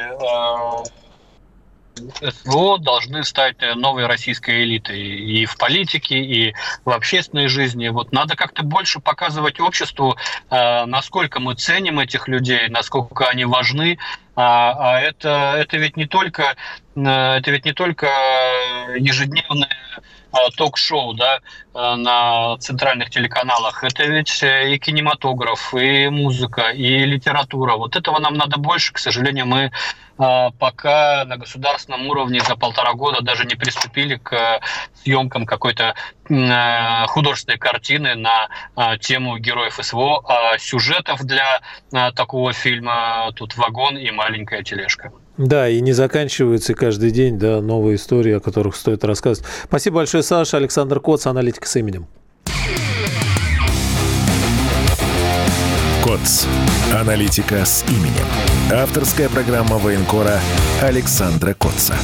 СВО 2.21 2.77
должны 2.77 3.23
стать 3.23 3.57
новой 3.75 4.05
российской 4.05 4.63
элитой 4.63 5.01
и 5.01 5.45
в 5.45 5.57
политике, 5.57 6.17
и 6.17 6.53
в 6.83 6.91
общественной 6.91 7.47
жизни. 7.47 7.87
Вот 7.87 8.11
надо 8.11 8.35
как-то 8.35 8.63
больше 8.63 8.99
показывать 8.99 9.59
обществу, 9.59 10.17
насколько 10.51 11.39
мы 11.39 11.55
ценим 11.55 11.99
этих 11.99 12.27
людей, 12.27 12.67
насколько 12.69 13.27
они 13.27 13.45
важны, 13.45 13.97
а, 14.35 14.95
а 14.95 14.99
это, 14.99 15.55
это 15.57 15.77
ведь 15.77 15.95
не 15.95 16.05
только 16.05 16.55
это 16.95 17.51
ведь 17.51 17.65
не 17.65 17.73
только 17.73 18.07
ежедневные 18.97 19.69
ток-шоу 20.55 21.13
да, 21.13 21.39
а, 21.73 21.95
на 21.95 22.57
центральных 22.57 23.09
телеканалах. 23.09 23.83
Это 23.83 24.03
ведь 24.05 24.43
и 24.43 24.77
кинематограф, 24.77 25.73
и 25.73 26.09
музыка, 26.09 26.69
и 26.69 26.99
литература. 27.05 27.75
Вот 27.75 27.95
этого 27.95 28.19
нам 28.19 28.35
надо 28.35 28.57
больше. 28.57 28.93
К 28.93 28.97
сожалению, 28.97 29.45
мы 29.45 29.71
пока 30.17 31.25
на 31.25 31.35
государственном 31.35 32.07
уровне 32.07 32.39
за 32.39 32.55
полтора 32.55 32.93
года 32.93 33.21
даже 33.21 33.43
не 33.43 33.55
приступили 33.55 34.15
к 34.15 34.61
съемкам 35.03 35.45
какой-то 35.45 35.93
художественной 37.07 37.57
картины 37.57 38.15
на 38.15 38.97
тему 38.99 39.37
героев 39.37 39.77
СВО. 39.81 40.23
А 40.25 40.57
сюжетов 40.57 41.21
для 41.25 41.59
такого 42.15 42.53
фильма 42.53 43.29
тут 43.35 43.57
вагон 43.57 43.97
и 43.97 44.09
маленькая 44.11 44.63
тележка. 44.63 45.11
Да, 45.37 45.67
и 45.67 45.81
не 45.81 45.91
заканчивается 45.91 46.73
каждый 46.73 47.11
день, 47.11 47.37
да, 47.37 47.61
новые 47.61 47.95
истории, 47.97 48.33
о 48.33 48.39
которых 48.39 48.75
стоит 48.75 49.03
рассказывать. 49.03 49.47
Спасибо 49.65 49.97
большое, 49.97 50.23
Саша. 50.23 50.57
Александр 50.57 50.99
Коц, 50.99 51.25
аналитик 51.27 51.65
с 51.65 51.75
именем. 51.75 52.07
КОЦ. 56.05 56.45
Аналитика 56.93 57.65
с 57.65 57.83
именем. 57.89 58.25
Авторская 58.71 59.27
программа 59.27 59.77
военкора 59.77 60.39
Александра 60.81 61.53
Котца. 61.53 61.95